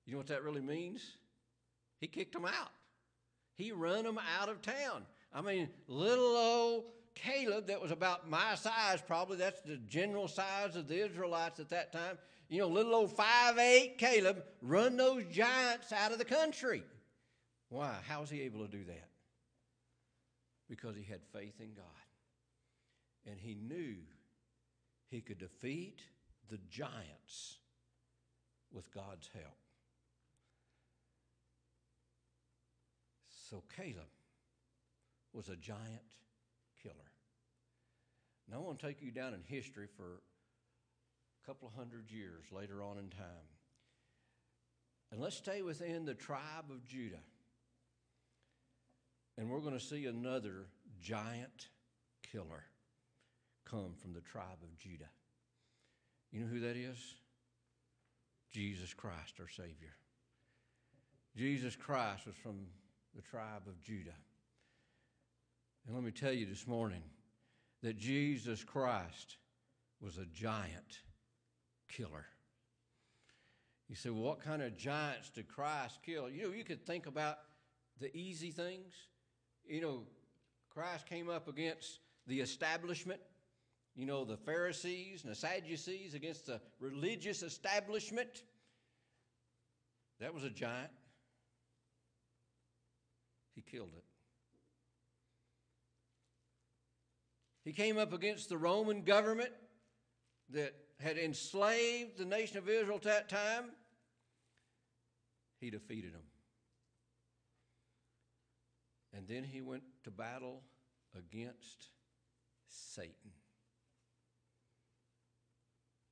You 0.06 0.12
know 0.12 0.18
what 0.18 0.28
that 0.28 0.42
really 0.42 0.60
means? 0.60 1.16
He 1.98 2.06
kicked 2.06 2.32
them 2.32 2.46
out. 2.46 2.70
He 3.54 3.72
run 3.72 4.04
them 4.04 4.18
out 4.40 4.48
of 4.48 4.62
town. 4.62 5.04
I 5.32 5.40
mean, 5.40 5.68
little 5.86 6.36
old 6.36 6.84
Caleb, 7.14 7.66
that 7.66 7.80
was 7.80 7.90
about 7.90 8.30
my 8.30 8.54
size, 8.54 9.02
probably 9.06 9.36
that's 9.36 9.60
the 9.60 9.76
general 9.76 10.28
size 10.28 10.76
of 10.76 10.88
the 10.88 11.04
Israelites 11.04 11.60
at 11.60 11.68
that 11.70 11.92
time. 11.92 12.18
You 12.48 12.60
know, 12.60 12.68
little 12.68 12.94
old 12.94 13.12
five 13.12 13.58
eight 13.58 13.98
Caleb 13.98 14.42
run 14.62 14.96
those 14.96 15.24
giants 15.26 15.92
out 15.92 16.12
of 16.12 16.18
the 16.18 16.24
country. 16.24 16.82
Why? 17.68 17.94
How 18.08 18.20
was 18.20 18.30
he 18.30 18.42
able 18.42 18.64
to 18.64 18.70
do 18.70 18.84
that? 18.84 19.08
Because 20.68 20.96
he 20.96 21.04
had 21.04 21.20
faith 21.32 21.60
in 21.60 21.74
God. 21.74 21.84
And 23.26 23.38
he 23.38 23.54
knew 23.54 23.96
he 25.10 25.20
could 25.20 25.38
defeat 25.38 26.02
the 26.50 26.58
giants 26.70 27.58
with 28.72 28.92
God's 28.94 29.28
help. 29.34 29.56
So 33.50 33.64
Caleb 33.76 34.06
was 35.32 35.48
a 35.48 35.56
giant 35.56 36.14
killer. 36.80 36.94
Now 38.48 38.58
I 38.58 38.60
want 38.60 38.78
to 38.78 38.86
take 38.86 39.02
you 39.02 39.10
down 39.10 39.34
in 39.34 39.42
history 39.44 39.88
for 39.96 40.20
a 41.42 41.46
couple 41.46 41.66
of 41.66 41.74
hundred 41.74 42.10
years 42.10 42.44
later 42.52 42.82
on 42.82 42.98
in 42.98 43.08
time. 43.08 43.48
And 45.10 45.20
let's 45.20 45.36
stay 45.36 45.62
within 45.62 46.04
the 46.04 46.14
tribe 46.14 46.70
of 46.70 46.84
Judah. 46.86 47.22
And 49.36 49.50
we're 49.50 49.60
going 49.60 49.78
to 49.78 49.84
see 49.84 50.06
another 50.06 50.66
giant 51.00 51.68
killer 52.22 52.69
come 53.70 53.94
from 54.00 54.12
the 54.12 54.20
tribe 54.20 54.62
of 54.62 54.76
Judah. 54.78 55.08
You 56.32 56.40
know 56.40 56.46
who 56.46 56.60
that 56.60 56.76
is? 56.76 56.98
Jesus 58.50 58.92
Christ, 58.92 59.34
our 59.38 59.48
Savior. 59.48 59.94
Jesus 61.36 61.76
Christ 61.76 62.26
was 62.26 62.34
from 62.36 62.66
the 63.14 63.22
tribe 63.22 63.62
of 63.66 63.80
Judah. 63.80 64.16
And 65.86 65.94
let 65.94 66.04
me 66.04 66.10
tell 66.10 66.32
you 66.32 66.46
this 66.46 66.66
morning 66.66 67.02
that 67.82 67.98
Jesus 67.98 68.64
Christ 68.64 69.36
was 70.00 70.18
a 70.18 70.26
giant 70.26 71.00
killer. 71.88 72.26
You 73.88 73.96
say, 73.96 74.10
well, 74.10 74.22
what 74.22 74.40
kind 74.40 74.62
of 74.62 74.76
giants 74.76 75.30
did 75.30 75.48
Christ 75.48 76.00
kill? 76.04 76.28
You 76.28 76.44
know, 76.44 76.54
you 76.54 76.64
could 76.64 76.84
think 76.84 77.06
about 77.06 77.38
the 78.00 78.14
easy 78.16 78.50
things. 78.50 78.94
You 79.66 79.80
know, 79.80 80.02
Christ 80.72 81.06
came 81.06 81.28
up 81.28 81.48
against 81.48 82.00
the 82.26 82.40
establishment 82.40 83.20
you 83.96 84.06
know, 84.06 84.24
the 84.24 84.36
Pharisees 84.36 85.22
and 85.22 85.30
the 85.30 85.36
Sadducees 85.36 86.14
against 86.14 86.46
the 86.46 86.60
religious 86.78 87.42
establishment. 87.42 88.44
That 90.20 90.32
was 90.34 90.44
a 90.44 90.50
giant. 90.50 90.90
He 93.54 93.62
killed 93.62 93.92
it. 93.96 94.04
He 97.64 97.72
came 97.72 97.98
up 97.98 98.12
against 98.12 98.48
the 98.48 98.56
Roman 98.56 99.02
government 99.02 99.52
that 100.50 100.74
had 100.98 101.18
enslaved 101.18 102.18
the 102.18 102.24
nation 102.24 102.58
of 102.58 102.68
Israel 102.68 102.96
at 102.96 103.02
that 103.02 103.28
time. 103.28 103.70
He 105.60 105.70
defeated 105.70 106.14
them. 106.14 106.22
And 109.12 109.26
then 109.28 109.44
he 109.44 109.60
went 109.60 109.82
to 110.04 110.10
battle 110.10 110.62
against 111.16 111.88
Satan. 112.68 113.32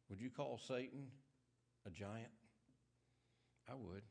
Would 0.08 0.20
you 0.20 0.30
call 0.30 0.58
Satan 0.66 1.06
a 1.86 1.90
giant? 1.90 2.32
I 3.70 3.74
would. 3.74 4.02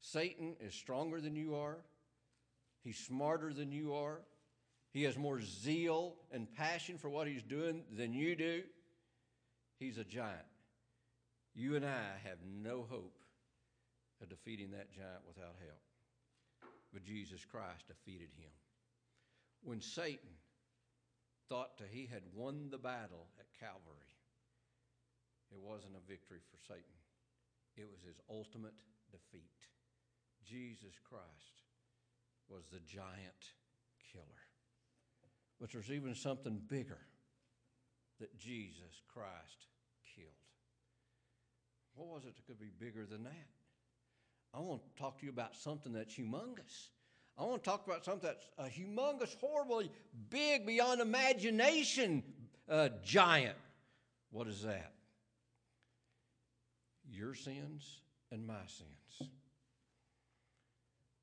Satan 0.00 0.54
is 0.60 0.74
stronger 0.74 1.20
than 1.20 1.34
you 1.34 1.56
are. 1.56 1.78
He's 2.82 2.98
smarter 2.98 3.52
than 3.52 3.72
you 3.72 3.94
are. 3.94 4.20
He 4.92 5.02
has 5.04 5.16
more 5.16 5.40
zeal 5.40 6.14
and 6.30 6.52
passion 6.54 6.98
for 6.98 7.08
what 7.08 7.26
he's 7.26 7.42
doing 7.42 7.82
than 7.96 8.12
you 8.12 8.36
do. 8.36 8.62
He's 9.80 9.98
a 9.98 10.04
giant. 10.04 10.46
You 11.54 11.74
and 11.74 11.84
I 11.84 12.18
have 12.24 12.38
no 12.46 12.86
hope 12.88 13.18
of 14.22 14.28
defeating 14.28 14.70
that 14.72 14.92
giant 14.92 15.22
without 15.26 15.56
help. 15.58 15.80
But 16.92 17.04
Jesus 17.04 17.44
Christ 17.44 17.88
defeated 17.88 18.28
him. 18.36 18.50
When 19.62 19.80
Satan 19.80 20.30
thought 21.48 21.78
that 21.78 21.88
he 21.90 22.06
had 22.12 22.22
won 22.32 22.68
the 22.70 22.78
battle 22.78 23.26
at 23.40 23.46
Calvary, 23.58 24.13
it 25.54 25.62
wasn't 25.62 25.94
a 25.94 26.10
victory 26.10 26.42
for 26.50 26.58
Satan, 26.66 26.98
it 27.76 27.86
was 27.86 28.02
his 28.02 28.18
ultimate 28.28 28.74
defeat. 29.10 29.70
Jesus 30.44 30.98
Christ 31.08 31.62
was 32.48 32.64
the 32.70 32.80
giant 32.80 33.54
killer. 34.12 34.44
But 35.60 35.70
there's 35.72 35.90
even 35.90 36.14
something 36.14 36.60
bigger 36.68 36.98
that 38.20 38.36
Jesus 38.38 39.02
Christ 39.12 39.68
killed. 40.14 40.28
What 41.94 42.08
was 42.08 42.24
it 42.24 42.36
that 42.36 42.46
could 42.46 42.60
be 42.60 42.70
bigger 42.78 43.06
than 43.06 43.24
that? 43.24 43.48
I 44.52 44.60
want 44.60 44.82
to 44.82 45.00
talk 45.00 45.18
to 45.18 45.26
you 45.26 45.32
about 45.32 45.56
something 45.56 45.92
that's 45.92 46.14
humongous. 46.14 46.88
I 47.36 47.42
want 47.42 47.64
to 47.64 47.70
talk 47.70 47.86
about 47.86 48.04
something 48.04 48.28
that's 48.28 48.46
a 48.58 48.70
humongous, 48.70 49.34
horribly 49.40 49.90
big, 50.30 50.66
beyond 50.66 51.00
imagination 51.00 52.22
uh, 52.68 52.90
giant. 53.02 53.56
What 54.30 54.46
is 54.46 54.62
that? 54.62 54.93
Your 57.14 57.34
sins 57.34 58.00
and 58.30 58.46
my 58.46 58.66
sins. 58.66 59.30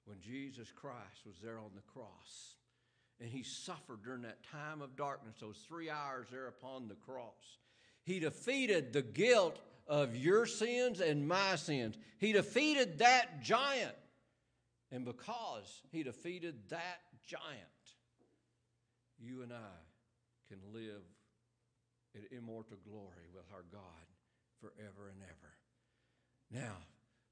When 0.06 0.20
Jesus 0.20 0.72
Christ 0.72 1.26
was 1.26 1.36
there 1.44 1.58
on 1.58 1.72
the 1.76 1.82
cross 1.94 2.56
and 3.20 3.30
he 3.30 3.44
suffered 3.44 4.04
during 4.04 4.24
that 4.24 4.44
time 4.52 4.82
of 4.82 4.96
darkness, 4.96 5.36
those 5.40 5.64
three 5.68 5.90
hours 5.90 6.28
there 6.32 6.48
upon 6.48 6.88
the 6.88 6.96
cross, 6.96 7.60
he 8.04 8.20
defeated 8.20 8.94
the 8.94 9.04
guilt 9.04 9.60
of 9.88 10.16
your 10.16 10.46
sins 10.46 11.02
and 11.02 11.28
my 11.28 11.56
sins. 11.56 11.96
He 12.18 12.32
defeated 12.32 13.00
that 13.00 13.42
giant. 13.44 13.96
And 14.92 15.06
because 15.06 15.82
he 15.92 16.04
defeated 16.04 16.56
that 16.70 17.00
giant, 17.28 17.46
you 19.20 19.44
and 19.44 19.54
I 19.54 19.80
can 20.50 20.60
live 20.74 21.04
in 22.16 22.38
immortal 22.38 22.78
glory 22.84 23.28
with 23.34 23.46
our 23.54 23.64
God 23.72 23.82
forever 24.60 25.10
and 25.10 25.22
ever. 25.24 25.61
Now, 26.52 26.76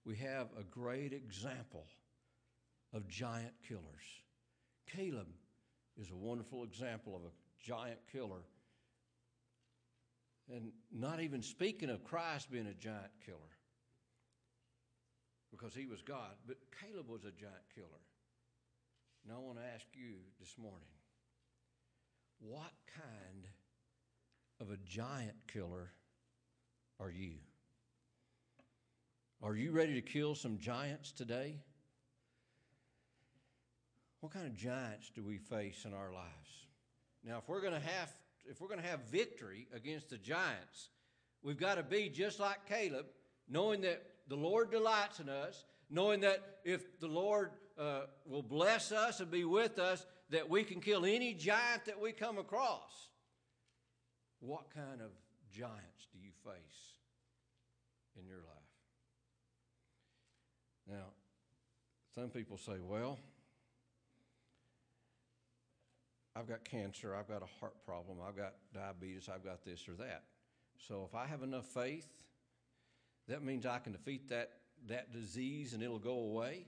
we 0.06 0.16
have 0.18 0.48
a 0.58 0.64
great 0.64 1.12
example 1.12 1.86
of 2.94 3.08
giant 3.08 3.54
killers. 3.68 3.84
Caleb 4.88 5.28
is 5.98 6.10
a 6.10 6.16
wonderful 6.16 6.64
example 6.64 7.16
of 7.16 7.24
a 7.24 7.32
giant 7.62 8.00
killer. 8.12 8.44
And 10.52 10.72
not 10.92 11.20
even 11.20 11.44
speaking 11.44 11.90
of 11.90 12.04
Christ 12.04 12.50
being 12.50 12.66
a 12.66 12.74
giant 12.74 13.12
killer, 13.24 13.38
because 15.52 15.76
he 15.76 15.86
was 15.86 16.02
God, 16.02 16.32
but 16.48 16.58
Caleb 16.80 17.10
was 17.10 17.24
a 17.24 17.32
giant 17.32 17.70
killer. 17.76 17.88
Now 19.28 19.36
I 19.36 19.40
want 19.40 19.58
to 19.60 19.66
ask 19.76 19.86
you 19.94 20.16
this 20.40 20.56
morning 20.58 20.88
what 22.40 22.72
kind 22.96 23.46
of 24.62 24.72
a 24.72 24.78
giant 24.78 25.36
killer 25.52 25.92
are 27.00 27.12
you? 27.12 27.34
Are 29.42 29.56
you 29.56 29.72
ready 29.72 29.94
to 29.94 30.02
kill 30.02 30.36
some 30.36 30.58
giants 30.58 31.14
today? 31.14 31.56
What 34.20 34.34
kind 34.34 34.46
of 34.46 34.56
giants 34.56 35.12
do 35.16 35.24
we 35.24 35.38
face 35.38 35.86
in 35.86 35.94
our 35.94 36.12
lives? 36.12 36.68
Now, 37.24 37.38
if 37.38 37.48
we're 37.48 37.62
going 37.62 37.74
to 37.74 37.88
have 37.88 38.12
if 38.46 38.60
we're 38.60 38.68
going 38.68 38.82
to 38.82 38.88
have 38.88 39.02
victory 39.12 39.68
against 39.74 40.10
the 40.10 40.18
giants, 40.18 40.90
we've 41.44 41.60
got 41.60 41.76
to 41.76 41.84
be 41.84 42.10
just 42.10 42.40
like 42.40 42.68
Caleb, 42.68 43.06
knowing 43.48 43.82
that 43.82 44.04
the 44.28 44.36
Lord 44.36 44.72
delights 44.72 45.20
in 45.20 45.30
us, 45.30 45.66
knowing 45.90 46.22
that 46.22 46.60
if 46.66 47.00
the 47.00 47.08
Lord 47.08 47.52
uh, 47.78 48.02
will 48.26 48.42
bless 48.42 48.92
us 48.92 49.20
and 49.20 49.30
be 49.30 49.46
with 49.46 49.78
us, 49.78 50.06
that 50.32 50.50
we 50.50 50.64
can 50.64 50.82
kill 50.82 51.06
any 51.06 51.34
giant 51.34 51.86
that 51.86 52.00
we 52.00 52.12
come 52.12 52.38
across. 52.40 53.10
What 54.40 54.74
kind 54.74 55.02
of 55.02 55.12
giants 55.52 56.08
do 56.12 56.20
you 56.20 56.32
face 56.44 56.96
in 58.20 58.26
your 58.26 58.38
life? 58.38 58.59
Now, 60.90 61.06
some 62.16 62.30
people 62.30 62.58
say, 62.58 62.80
well, 62.82 63.20
I've 66.36 66.48
got 66.48 66.64
cancer, 66.64 67.16
I've 67.16 67.28
got 67.28 67.44
a 67.44 67.60
heart 67.60 67.76
problem, 67.86 68.18
I've 68.26 68.36
got 68.36 68.54
diabetes, 68.74 69.30
I've 69.34 69.44
got 69.44 69.64
this 69.64 69.88
or 69.88 69.94
that. 69.94 70.24
So 70.88 71.08
if 71.08 71.16
I 71.16 71.28
have 71.28 71.44
enough 71.44 71.66
faith, 71.66 72.08
that 73.28 73.44
means 73.44 73.66
I 73.66 73.80
can 73.80 73.92
defeat 73.92 74.30
that, 74.30 74.52
that 74.88 75.12
disease 75.14 75.74
and 75.74 75.84
it'll 75.84 76.00
go 76.00 76.20
away. 76.20 76.66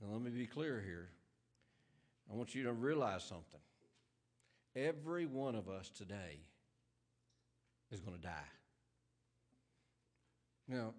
Now, 0.00 0.12
let 0.12 0.20
me 0.20 0.30
be 0.30 0.46
clear 0.46 0.82
here. 0.84 1.08
I 2.30 2.34
want 2.34 2.54
you 2.54 2.64
to 2.64 2.72
realize 2.72 3.24
something. 3.24 3.60
Every 4.74 5.24
one 5.24 5.54
of 5.54 5.68
us 5.68 5.88
today 5.88 6.40
is 7.90 8.00
going 8.00 8.16
to 8.16 8.22
die. 8.22 8.50
Now, 10.68 10.92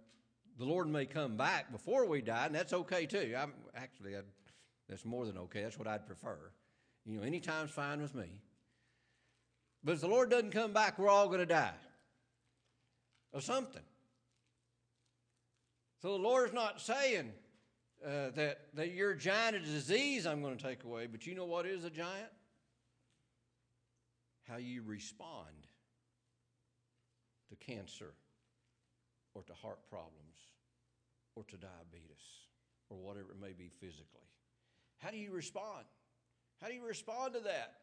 the 0.57 0.65
Lord 0.65 0.87
may 0.87 1.05
come 1.05 1.37
back 1.37 1.71
before 1.71 2.05
we 2.05 2.21
die, 2.21 2.47
and 2.47 2.55
that's 2.55 2.73
okay 2.73 3.05
too. 3.05 3.33
I'm, 3.37 3.53
actually, 3.75 4.15
I'd, 4.15 4.23
that's 4.89 5.05
more 5.05 5.25
than 5.25 5.37
okay. 5.37 5.63
That's 5.63 5.77
what 5.77 5.87
I'd 5.87 6.07
prefer. 6.07 6.37
You 7.05 7.17
know, 7.17 7.23
anytime's 7.23 7.71
fine 7.71 8.01
with 8.01 8.15
me. 8.15 8.41
But 9.83 9.93
if 9.93 10.01
the 10.01 10.07
Lord 10.07 10.29
doesn't 10.29 10.51
come 10.51 10.73
back, 10.73 10.97
we're 10.97 11.09
all 11.09 11.27
going 11.27 11.39
to 11.39 11.45
die 11.45 11.73
of 13.33 13.43
something. 13.43 13.83
So 16.01 16.09
the 16.09 16.23
Lord's 16.23 16.53
not 16.53 16.81
saying 16.81 17.31
uh, 18.05 18.29
that, 18.35 18.59
that 18.73 18.93
your 18.93 19.13
giant 19.13 19.55
of 19.55 19.63
disease 19.63 20.25
I'm 20.25 20.41
going 20.41 20.57
to 20.57 20.63
take 20.63 20.83
away, 20.83 21.07
but 21.07 21.25
you 21.25 21.35
know 21.35 21.45
what 21.45 21.65
is 21.65 21.83
a 21.83 21.89
giant? 21.89 22.29
How 24.47 24.57
you 24.57 24.81
respond 24.83 25.67
to 27.49 27.55
cancer 27.55 28.13
or 29.37 29.43
to 29.43 29.53
heart 29.53 29.77
problems 29.87 30.35
or 31.35 31.43
to 31.43 31.57
diabetes 31.57 32.25
or 32.89 32.97
whatever 32.97 33.31
it 33.31 33.39
may 33.39 33.53
be 33.53 33.69
physically. 33.79 34.25
How 34.97 35.11
do 35.11 35.17
you 35.17 35.31
respond? 35.31 35.85
How 36.59 36.67
do 36.67 36.73
you 36.73 36.83
respond 36.83 37.35
to 37.35 37.41
that? 37.41 37.73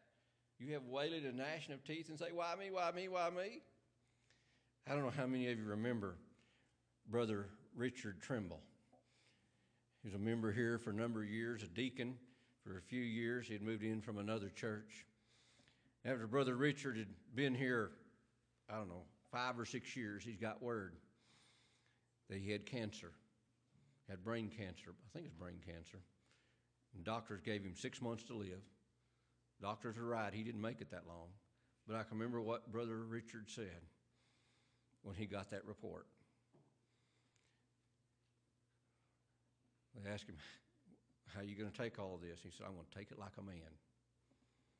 You 0.59 0.73
have 0.73 0.83
wailing 0.85 1.25
and 1.25 1.37
gnashing 1.37 1.73
of 1.73 1.83
teeth 1.85 2.09
and 2.09 2.19
say, 2.19 2.27
Why 2.33 2.55
me, 2.59 2.71
why 2.71 2.91
me, 2.91 3.07
why 3.07 3.29
me? 3.29 3.61
I 4.87 4.93
don't 4.93 5.03
know 5.03 5.13
how 5.15 5.25
many 5.25 5.49
of 5.49 5.57
you 5.57 5.65
remember 5.65 6.17
Brother 7.09 7.47
Richard 7.73 8.21
Trimble. 8.21 8.59
He 10.03 10.09
was 10.09 10.15
a 10.15 10.19
member 10.19 10.51
here 10.51 10.77
for 10.77 10.89
a 10.89 10.93
number 10.93 11.23
of 11.23 11.29
years, 11.29 11.63
a 11.63 11.67
deacon 11.67 12.15
for 12.63 12.77
a 12.77 12.81
few 12.81 13.01
years. 13.01 13.47
He 13.47 13.53
had 13.53 13.61
moved 13.61 13.83
in 13.83 14.01
from 14.01 14.17
another 14.17 14.49
church. 14.49 15.05
After 16.03 16.27
Brother 16.27 16.55
Richard 16.55 16.97
had 16.97 17.07
been 17.33 17.55
here, 17.55 17.91
I 18.69 18.75
don't 18.75 18.89
know, 18.89 19.03
five 19.31 19.57
or 19.57 19.65
six 19.65 19.95
years, 19.95 20.23
he's 20.23 20.37
got 20.37 20.61
word 20.61 20.93
that 22.29 22.37
he 22.39 22.51
had 22.51 22.65
cancer, 22.65 23.11
had 24.09 24.23
brain 24.23 24.49
cancer. 24.49 24.91
I 24.91 25.09
think 25.13 25.25
it's 25.25 25.35
brain 25.35 25.59
cancer. 25.65 25.99
And 26.95 27.03
doctors 27.03 27.41
gave 27.41 27.63
him 27.63 27.73
six 27.75 28.01
months 28.01 28.23
to 28.25 28.33
live. 28.33 28.63
Doctors 29.61 29.97
are 29.97 30.05
right, 30.05 30.33
he 30.33 30.43
didn't 30.43 30.61
make 30.61 30.81
it 30.81 30.91
that 30.91 31.03
long. 31.07 31.27
But 31.87 31.95
I 31.97 32.03
can 32.03 32.17
remember 32.17 32.41
what 32.41 32.71
Brother 32.71 32.97
Richard 32.97 33.49
said 33.49 33.81
when 35.03 35.15
he 35.15 35.25
got 35.25 35.51
that 35.51 35.65
report. 35.65 36.07
They 40.03 40.11
asked 40.11 40.27
him, 40.27 40.37
How 41.33 41.41
are 41.41 41.43
you 41.43 41.55
going 41.55 41.71
to 41.71 41.77
take 41.77 41.99
all 41.99 42.15
of 42.15 42.21
this? 42.21 42.39
He 42.43 42.49
said, 42.49 42.65
I'm 42.67 42.73
going 42.73 42.85
to 42.91 42.97
take 42.97 43.11
it 43.11 43.19
like 43.19 43.31
a 43.39 43.41
man. 43.41 43.71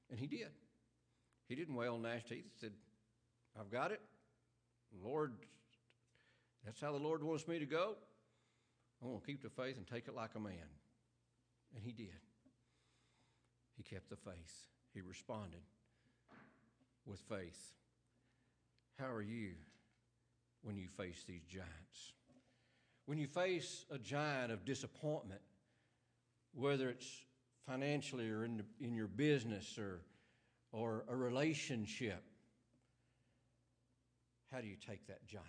And 0.09 0.19
he 0.19 0.27
did. 0.27 0.49
He 1.47 1.55
didn't 1.55 1.75
wail 1.75 1.95
and 1.95 2.03
gnash 2.03 2.23
teeth. 2.25 2.43
He 2.43 2.59
said, 2.59 2.73
I've 3.59 3.71
got 3.71 3.91
it. 3.91 4.01
Lord, 5.03 5.33
that's 6.65 6.81
how 6.81 6.91
the 6.91 6.97
Lord 6.97 7.23
wants 7.23 7.47
me 7.47 7.59
to 7.59 7.65
go. 7.65 7.95
I'm 9.01 9.09
going 9.09 9.19
to 9.19 9.25
keep 9.25 9.43
the 9.43 9.49
faith 9.49 9.77
and 9.77 9.85
take 9.85 10.07
it 10.07 10.15
like 10.15 10.31
a 10.35 10.39
man. 10.39 10.69
And 11.75 11.83
he 11.83 11.91
did. 11.91 12.07
He 13.77 13.83
kept 13.83 14.09
the 14.09 14.15
faith. 14.15 14.67
He 14.93 15.01
responded 15.01 15.61
with 17.05 17.19
faith. 17.19 17.73
How 18.97 19.11
are 19.11 19.21
you 19.21 19.51
when 20.63 20.77
you 20.77 20.87
face 20.87 21.23
these 21.27 21.43
giants? 21.43 22.13
When 23.05 23.17
you 23.17 23.27
face 23.27 23.85
a 23.91 23.99
giant 23.99 24.51
of 24.51 24.65
disappointment, 24.65 25.41
whether 26.53 26.89
it's 26.89 27.25
financially 27.67 28.29
or 28.29 28.45
in, 28.45 28.57
the, 28.57 28.65
in 28.79 28.95
your 28.95 29.07
business 29.07 29.77
or, 29.77 30.01
or 30.71 31.03
a 31.09 31.15
relationship, 31.15 32.23
how 34.51 34.61
do 34.61 34.67
you 34.67 34.77
take 34.77 35.05
that 35.07 35.25
giant? 35.27 35.45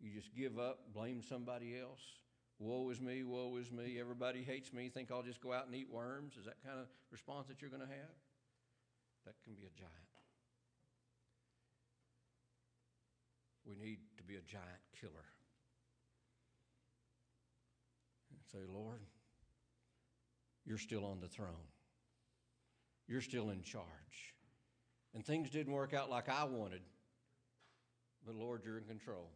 You 0.00 0.10
just 0.10 0.34
give 0.34 0.58
up, 0.58 0.78
blame 0.94 1.22
somebody 1.22 1.78
else? 1.78 2.00
Woe 2.58 2.90
is 2.90 3.00
me, 3.00 3.22
woe 3.22 3.56
is 3.56 3.70
me, 3.70 3.98
everybody 4.00 4.42
hates 4.42 4.72
me, 4.72 4.88
think 4.88 5.10
I'll 5.10 5.22
just 5.22 5.40
go 5.40 5.52
out 5.52 5.66
and 5.66 5.74
eat 5.74 5.88
worms? 5.90 6.36
Is 6.38 6.44
that 6.44 6.62
kind 6.64 6.78
of 6.78 6.86
response 7.10 7.48
that 7.48 7.60
you're 7.60 7.70
going 7.70 7.82
to 7.82 7.88
have? 7.88 8.16
That 9.26 9.34
can 9.44 9.54
be 9.54 9.62
a 9.62 9.78
giant. 9.78 9.92
We 13.66 13.76
need 13.76 13.98
to 14.16 14.24
be 14.24 14.34
a 14.34 14.42
giant 14.42 14.80
killer. 15.00 15.12
And 18.30 18.40
say, 18.52 18.66
Lord, 18.70 19.00
you're 20.66 20.78
still 20.78 21.04
on 21.04 21.20
the 21.20 21.28
throne. 21.28 21.68
You're 23.06 23.20
still 23.20 23.50
in 23.50 23.62
charge. 23.62 24.34
And 25.14 25.24
things 25.24 25.50
didn't 25.50 25.72
work 25.72 25.94
out 25.94 26.10
like 26.10 26.28
I 26.28 26.44
wanted, 26.44 26.82
but 28.24 28.34
Lord, 28.34 28.62
you're 28.64 28.78
in 28.78 28.84
control. 28.84 29.30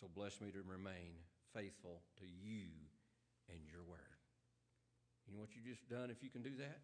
So 0.00 0.08
bless 0.14 0.40
me 0.40 0.50
to 0.52 0.62
remain 0.66 1.12
faithful 1.54 2.00
to 2.18 2.24
you 2.24 2.68
and 3.50 3.58
your 3.70 3.82
word. 3.86 3.98
You 5.26 5.34
know 5.34 5.40
what 5.40 5.50
you 5.54 5.60
just 5.62 5.86
done 5.88 6.10
if 6.10 6.22
you 6.22 6.30
can 6.30 6.42
do 6.42 6.56
that? 6.58 6.80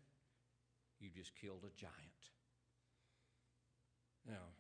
You 1.01 1.09
just 1.15 1.35
killed 1.35 1.65
a 1.65 1.81
giant. 1.81 1.95
Now, 4.29 4.53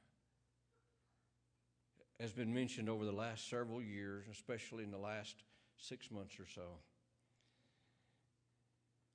has 2.18 2.32
been 2.32 2.54
mentioned 2.54 2.88
over 2.88 3.04
the 3.04 3.12
last 3.12 3.50
several 3.50 3.82
years, 3.82 4.24
especially 4.30 4.84
in 4.84 4.90
the 4.90 4.98
last 4.98 5.36
six 5.76 6.10
months 6.10 6.40
or 6.40 6.46
so, 6.54 6.62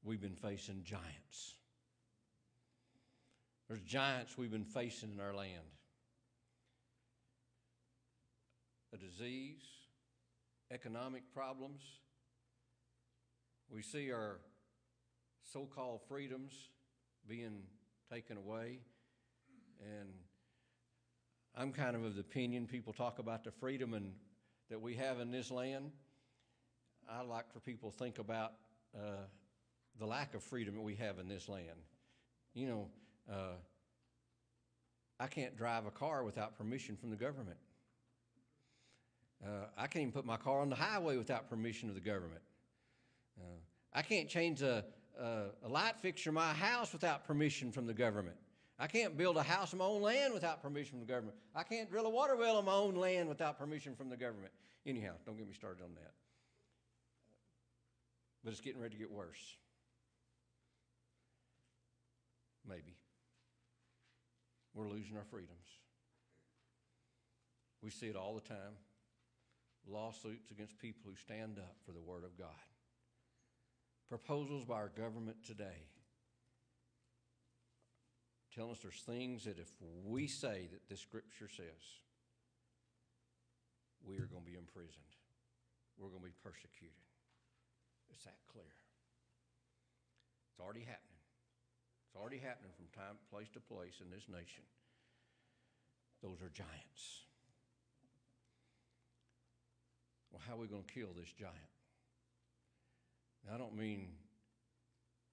we've 0.04 0.22
been 0.22 0.36
facing 0.36 0.84
giants. 0.84 1.56
There's 3.68 3.82
giants 3.82 4.38
we've 4.38 4.52
been 4.52 4.66
facing 4.66 5.14
in 5.14 5.20
our 5.20 5.34
land 5.34 5.81
a 8.94 8.98
disease, 8.98 9.64
economic 10.72 11.24
problems. 11.34 11.82
We 13.70 13.82
see 13.82 14.12
our 14.12 14.40
so 15.44 15.66
called 15.66 16.02
freedoms 16.08 16.54
being 17.28 17.64
taken 18.12 18.38
away. 18.38 18.80
And 19.82 20.10
I'm 21.56 21.72
kind 21.72 21.96
of 21.96 22.04
of 22.04 22.16
the 22.16 22.22
opinion 22.22 22.68
people 22.68 22.94
talk 22.94 23.20
about 23.20 23.44
the 23.44 23.52
freedom 23.52 23.94
and, 23.94 24.14
that 24.70 24.82
we 24.82 24.96
have 24.96 25.20
in 25.20 25.32
this 25.32 25.52
land. 25.52 25.92
I 27.10 27.24
like 27.24 27.52
for 27.52 27.60
people 27.60 27.92
to 27.92 27.98
think 27.98 28.20
about 28.20 28.54
uh, 28.96 29.26
the 30.00 30.06
lack 30.06 30.34
of 30.34 30.44
freedom 30.44 30.76
that 30.76 30.82
we 30.82 30.96
have 30.96 31.20
in 31.20 31.28
this 31.28 31.50
land. 31.50 31.80
You 32.54 32.68
know, 32.68 32.88
uh, 33.30 33.56
I 35.20 35.28
can't 35.28 35.58
drive 35.58 35.86
a 35.86 35.92
car 35.92 36.24
without 36.24 36.58
permission 36.58 36.96
from 36.96 37.10
the 37.10 37.18
government. 37.18 37.58
Uh, 39.44 39.66
I 39.76 39.88
can't 39.88 40.04
even 40.04 40.12
put 40.12 40.26
my 40.26 40.38
car 40.38 40.60
on 40.60 40.70
the 40.70 40.76
highway 40.76 41.18
without 41.18 41.50
permission 41.50 41.90
of 41.90 41.96
the 41.96 42.02
government. 42.02 42.42
Uh, 43.40 43.58
I 43.94 44.04
can't 44.04 44.30
change 44.30 44.62
a, 44.62 44.86
a, 45.20 45.46
a 45.64 45.68
light 45.68 46.00
fixture 46.00 46.30
in 46.30 46.36
my 46.36 46.54
house 46.54 46.94
without 46.94 47.26
permission 47.26 47.72
from 47.72 47.88
the 47.88 47.94
government. 47.94 48.36
I 48.78 48.88
can't 48.88 49.18
build 49.18 49.38
a 49.38 49.44
house 49.44 49.74
on 49.74 49.80
my 49.80 49.86
own 49.86 50.02
land 50.02 50.34
without 50.34 50.62
permission 50.62 50.92
from 50.92 51.00
the 51.00 51.06
government. 51.12 51.38
I 51.56 51.64
can't 51.64 51.90
drill 51.90 52.06
a 52.06 52.10
water 52.10 52.36
well 52.36 52.58
on 52.58 52.66
my 52.66 52.74
own 52.74 52.96
land 52.96 53.30
without 53.30 53.58
permission 53.58 53.96
from 53.96 54.10
the 54.10 54.18
government. 54.18 54.52
Anyhow, 54.86 55.14
don't 55.26 55.38
get 55.38 55.48
me 55.48 55.54
started 55.54 55.84
on 55.84 55.94
that. 55.96 56.14
But 58.44 58.52
it's 58.52 58.62
getting 58.62 58.82
ready 58.82 58.96
to 58.96 59.00
get 59.00 59.12
worse. 59.12 59.56
Maybe. 62.68 62.96
We're 64.74 64.88
losing 64.88 65.18
our 65.18 65.26
freedoms. 65.26 65.58
We 67.84 67.90
see 67.90 68.08
it 68.08 68.16
all 68.16 68.36
the 68.36 68.42
time 68.42 68.78
lawsuits 69.88 70.52
against 70.52 70.78
people 70.80 71.02
who 71.06 71.16
stand 71.16 71.58
up 71.58 71.76
for 71.86 71.92
the 71.92 72.02
Word 72.02 72.24
of 72.24 72.38
God. 72.38 72.50
Proposals 74.10 74.66
by 74.66 74.76
our 74.76 74.92
government 74.96 75.38
today 75.46 75.88
telling 78.54 78.72
us 78.72 78.80
there's 78.84 79.02
things 79.08 79.46
that 79.46 79.58
if 79.58 79.72
we 80.04 80.28
say 80.28 80.68
that 80.72 80.84
this 80.90 81.00
Scripture 81.00 81.48
says, 81.48 81.84
we 84.04 84.18
are 84.18 84.28
going 84.28 84.44
to 84.44 84.52
be 84.52 84.58
imprisoned, 84.58 85.16
we're 85.98 86.10
going 86.10 86.22
to 86.22 86.28
be 86.28 86.44
persecuted. 86.44 87.08
It's 88.12 88.26
that 88.26 88.44
clear. 88.52 88.76
It's 90.52 90.60
already 90.60 90.84
happening. 90.84 91.24
It's 92.08 92.20
already 92.20 92.44
happening 92.44 92.76
from 92.76 92.92
time, 92.92 93.16
place 93.32 93.48
to 93.56 93.64
place 93.64 94.04
in 94.04 94.12
this 94.12 94.28
nation. 94.28 94.68
Those 96.20 96.44
are 96.44 96.52
giants. 96.52 97.31
Well, 100.32 100.42
how 100.48 100.56
are 100.56 100.60
we 100.60 100.68
going 100.68 100.84
to 100.84 100.94
kill 100.94 101.10
this 101.16 101.32
giant? 101.38 101.56
Now, 103.46 103.56
I 103.56 103.58
don't 103.58 103.76
mean 103.76 104.10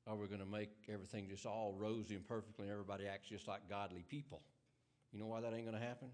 are 0.06 0.16
we 0.16 0.26
going 0.26 0.40
to 0.40 0.46
make 0.46 0.70
everything 0.92 1.28
just 1.28 1.44
all 1.44 1.74
rosy 1.76 2.14
and 2.14 2.26
perfectly 2.26 2.64
and 2.64 2.72
everybody 2.72 3.06
acts 3.06 3.28
just 3.28 3.46
like 3.46 3.68
godly 3.68 4.04
people. 4.08 4.40
You 5.12 5.20
know 5.20 5.26
why 5.26 5.42
that 5.42 5.52
ain't 5.52 5.66
going 5.66 5.78
to 5.78 5.86
happen? 5.86 6.08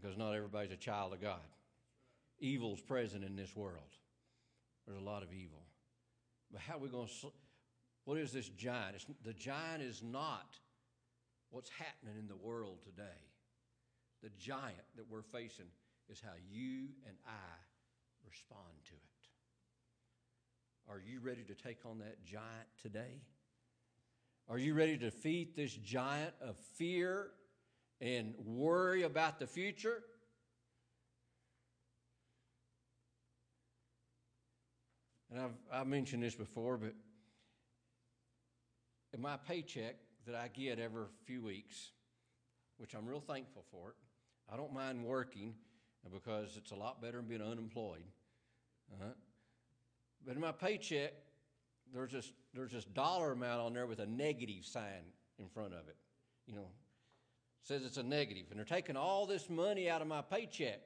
Because 0.00 0.16
not 0.16 0.32
everybody's 0.32 0.72
a 0.72 0.76
child 0.76 1.12
of 1.12 1.20
God. 1.20 1.40
Evil's 2.38 2.80
present 2.80 3.22
in 3.22 3.36
this 3.36 3.54
world. 3.54 3.96
There's 4.86 4.98
a 4.98 5.04
lot 5.04 5.22
of 5.22 5.32
evil. 5.32 5.62
But 6.50 6.62
how 6.62 6.76
are 6.76 6.80
we 6.80 6.88
going 6.88 7.06
to 7.06 7.12
sl- 7.12 7.36
what 8.04 8.18
is 8.18 8.32
this 8.32 8.48
giant? 8.48 8.94
It's, 8.94 9.06
the 9.24 9.34
giant 9.34 9.82
is 9.82 10.02
not 10.02 10.56
what's 11.50 11.70
happening 11.70 12.14
in 12.18 12.28
the 12.28 12.36
world 12.36 12.78
today. 12.82 13.20
The 14.22 14.30
giant 14.38 14.86
that 14.96 15.04
we're 15.10 15.22
facing 15.22 15.66
is 16.08 16.20
how 16.20 16.32
you 16.50 16.88
and 17.06 17.16
I 17.26 17.56
respond 18.26 18.74
to 18.84 18.92
it. 18.94 19.06
Are 20.88 21.00
you 21.00 21.20
ready 21.20 21.42
to 21.42 21.54
take 21.54 21.78
on 21.84 21.98
that 21.98 22.24
giant 22.24 22.68
today? 22.80 23.22
Are 24.48 24.58
you 24.58 24.74
ready 24.74 24.96
to 24.96 25.04
defeat 25.10 25.56
this 25.56 25.72
giant 25.72 26.32
of 26.40 26.56
fear 26.76 27.30
and 28.00 28.34
worry 28.44 29.02
about 29.02 29.40
the 29.40 29.46
future? 29.46 30.04
And 35.30 35.40
I've, 35.40 35.80
I've 35.80 35.86
mentioned 35.88 36.22
this 36.22 36.36
before, 36.36 36.76
but 36.76 36.94
in 39.12 39.20
my 39.20 39.36
paycheck 39.36 39.96
that 40.26 40.36
I 40.36 40.48
get 40.48 40.78
every 40.78 41.04
few 41.24 41.42
weeks, 41.42 41.90
which 42.78 42.94
I'm 42.94 43.06
real 43.06 43.20
thankful 43.20 43.64
for 43.72 43.90
it, 43.90 43.96
I 44.52 44.56
don't 44.56 44.72
mind 44.72 45.04
working 45.04 45.54
because 46.12 46.56
it's 46.56 46.70
a 46.70 46.76
lot 46.76 47.02
better 47.02 47.16
than 47.16 47.26
being 47.26 47.42
unemployed. 47.42 48.04
Uh, 48.92 49.06
but 50.26 50.34
in 50.34 50.40
my 50.40 50.52
paycheck, 50.52 51.12
there's 51.92 52.12
this, 52.12 52.32
there's 52.54 52.72
this 52.72 52.84
dollar 52.84 53.32
amount 53.32 53.60
on 53.60 53.72
there 53.74 53.86
with 53.86 54.00
a 54.00 54.06
negative 54.06 54.64
sign 54.64 55.04
in 55.38 55.48
front 55.48 55.72
of 55.72 55.88
it. 55.88 55.96
You 56.46 56.54
know, 56.54 56.68
says 57.62 57.84
it's 57.84 57.96
a 57.96 58.02
negative. 58.02 58.46
And 58.50 58.58
they're 58.58 58.64
taking 58.64 58.96
all 58.96 59.26
this 59.26 59.50
money 59.50 59.90
out 59.90 60.02
of 60.02 60.08
my 60.08 60.22
paycheck 60.22 60.80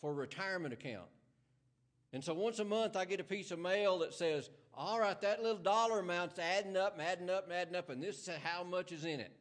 for 0.00 0.10
a 0.10 0.14
retirement 0.14 0.72
account. 0.72 1.08
And 2.12 2.24
so 2.24 2.34
once 2.34 2.58
a 2.58 2.64
month, 2.64 2.96
I 2.96 3.04
get 3.04 3.20
a 3.20 3.24
piece 3.24 3.50
of 3.50 3.58
mail 3.58 3.98
that 4.00 4.14
says, 4.14 4.50
all 4.74 4.98
right, 4.98 5.20
that 5.20 5.42
little 5.42 5.62
dollar 5.62 6.00
amount's 6.00 6.38
adding 6.38 6.76
up 6.76 6.98
adding 7.00 7.30
up 7.30 7.50
adding 7.52 7.76
up, 7.76 7.90
and 7.90 8.02
this 8.02 8.26
is 8.26 8.30
how 8.42 8.64
much 8.64 8.92
is 8.92 9.04
in 9.04 9.20
it. 9.20 9.32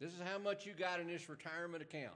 This 0.00 0.12
is 0.12 0.20
how 0.20 0.38
much 0.38 0.66
you 0.66 0.74
got 0.74 1.00
in 1.00 1.06
this 1.06 1.28
retirement 1.28 1.82
account. 1.82 2.14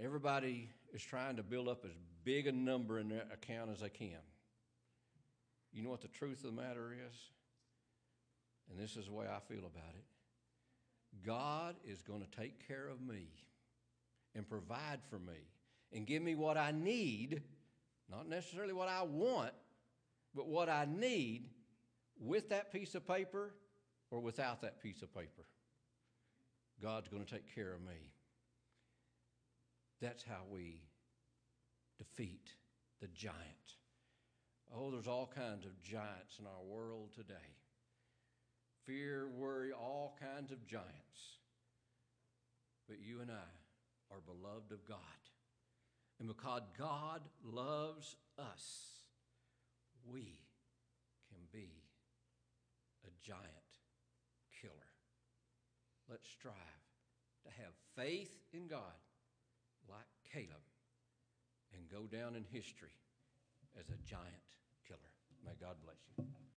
Everybody 0.00 0.70
is 0.92 1.02
trying 1.02 1.36
to 1.36 1.42
build 1.42 1.68
up 1.68 1.84
as 1.84 1.90
big 2.24 2.46
a 2.46 2.52
number 2.52 2.98
in 2.98 3.08
their 3.08 3.24
account 3.32 3.70
as 3.70 3.80
they 3.80 3.88
can. 3.88 4.18
You 5.72 5.82
know 5.82 5.90
what 5.90 6.00
the 6.00 6.08
truth 6.08 6.44
of 6.44 6.54
the 6.54 6.62
matter 6.62 6.92
is? 6.92 7.16
And 8.70 8.78
this 8.78 8.96
is 8.96 9.06
the 9.06 9.12
way 9.12 9.26
I 9.26 9.40
feel 9.40 9.60
about 9.60 9.94
it. 9.96 10.04
God 11.26 11.76
is 11.86 12.00
going 12.02 12.20
to 12.22 12.40
take 12.40 12.66
care 12.66 12.88
of 12.88 13.00
me 13.00 13.28
and 14.34 14.48
provide 14.48 15.00
for 15.10 15.18
me 15.18 15.48
and 15.92 16.06
give 16.06 16.22
me 16.22 16.34
what 16.34 16.56
I 16.56 16.72
need, 16.72 17.42
not 18.10 18.28
necessarily 18.28 18.72
what 18.72 18.88
I 18.88 19.02
want, 19.02 19.52
but 20.34 20.48
what 20.48 20.68
I 20.70 20.86
need 20.86 21.50
with 22.18 22.48
that 22.48 22.72
piece 22.72 22.94
of 22.94 23.06
paper 23.06 23.52
or 24.10 24.20
without 24.20 24.62
that 24.62 24.82
piece 24.82 25.02
of 25.02 25.12
paper. 25.14 25.44
God's 26.80 27.08
going 27.08 27.24
to 27.24 27.30
take 27.30 27.54
care 27.54 27.74
of 27.74 27.80
me. 27.82 28.10
That's 30.02 30.24
how 30.24 30.42
we 30.50 30.82
defeat 31.96 32.50
the 33.00 33.06
giant. 33.06 33.36
Oh, 34.76 34.90
there's 34.90 35.06
all 35.06 35.30
kinds 35.32 35.64
of 35.64 35.80
giants 35.80 36.40
in 36.40 36.46
our 36.46 36.62
world 36.66 37.10
today. 37.14 37.54
Fear, 38.84 39.28
worry, 39.28 39.70
all 39.70 40.18
kinds 40.20 40.50
of 40.50 40.66
giants. 40.66 41.38
But 42.88 42.98
you 43.00 43.20
and 43.20 43.30
I 43.30 44.12
are 44.12 44.20
beloved 44.26 44.72
of 44.72 44.84
God. 44.84 44.98
And 46.18 46.26
because 46.26 46.62
God 46.76 47.20
loves 47.44 48.16
us, 48.36 49.04
we 50.04 50.40
can 51.28 51.46
be 51.52 51.70
a 53.06 53.10
giant 53.24 53.40
killer. 54.60 54.72
Let's 56.10 56.28
strive 56.28 56.54
to 57.44 57.50
have 57.62 57.72
faith 57.94 58.34
in 58.52 58.66
God 58.66 58.80
Caleb 60.32 60.64
and 61.76 61.88
go 61.90 62.06
down 62.06 62.36
in 62.36 62.44
history 62.50 62.96
as 63.78 63.88
a 63.88 63.98
giant 64.08 64.48
killer. 64.88 65.12
May 65.44 65.52
God 65.60 65.76
bless 65.84 66.00
you. 66.08 66.24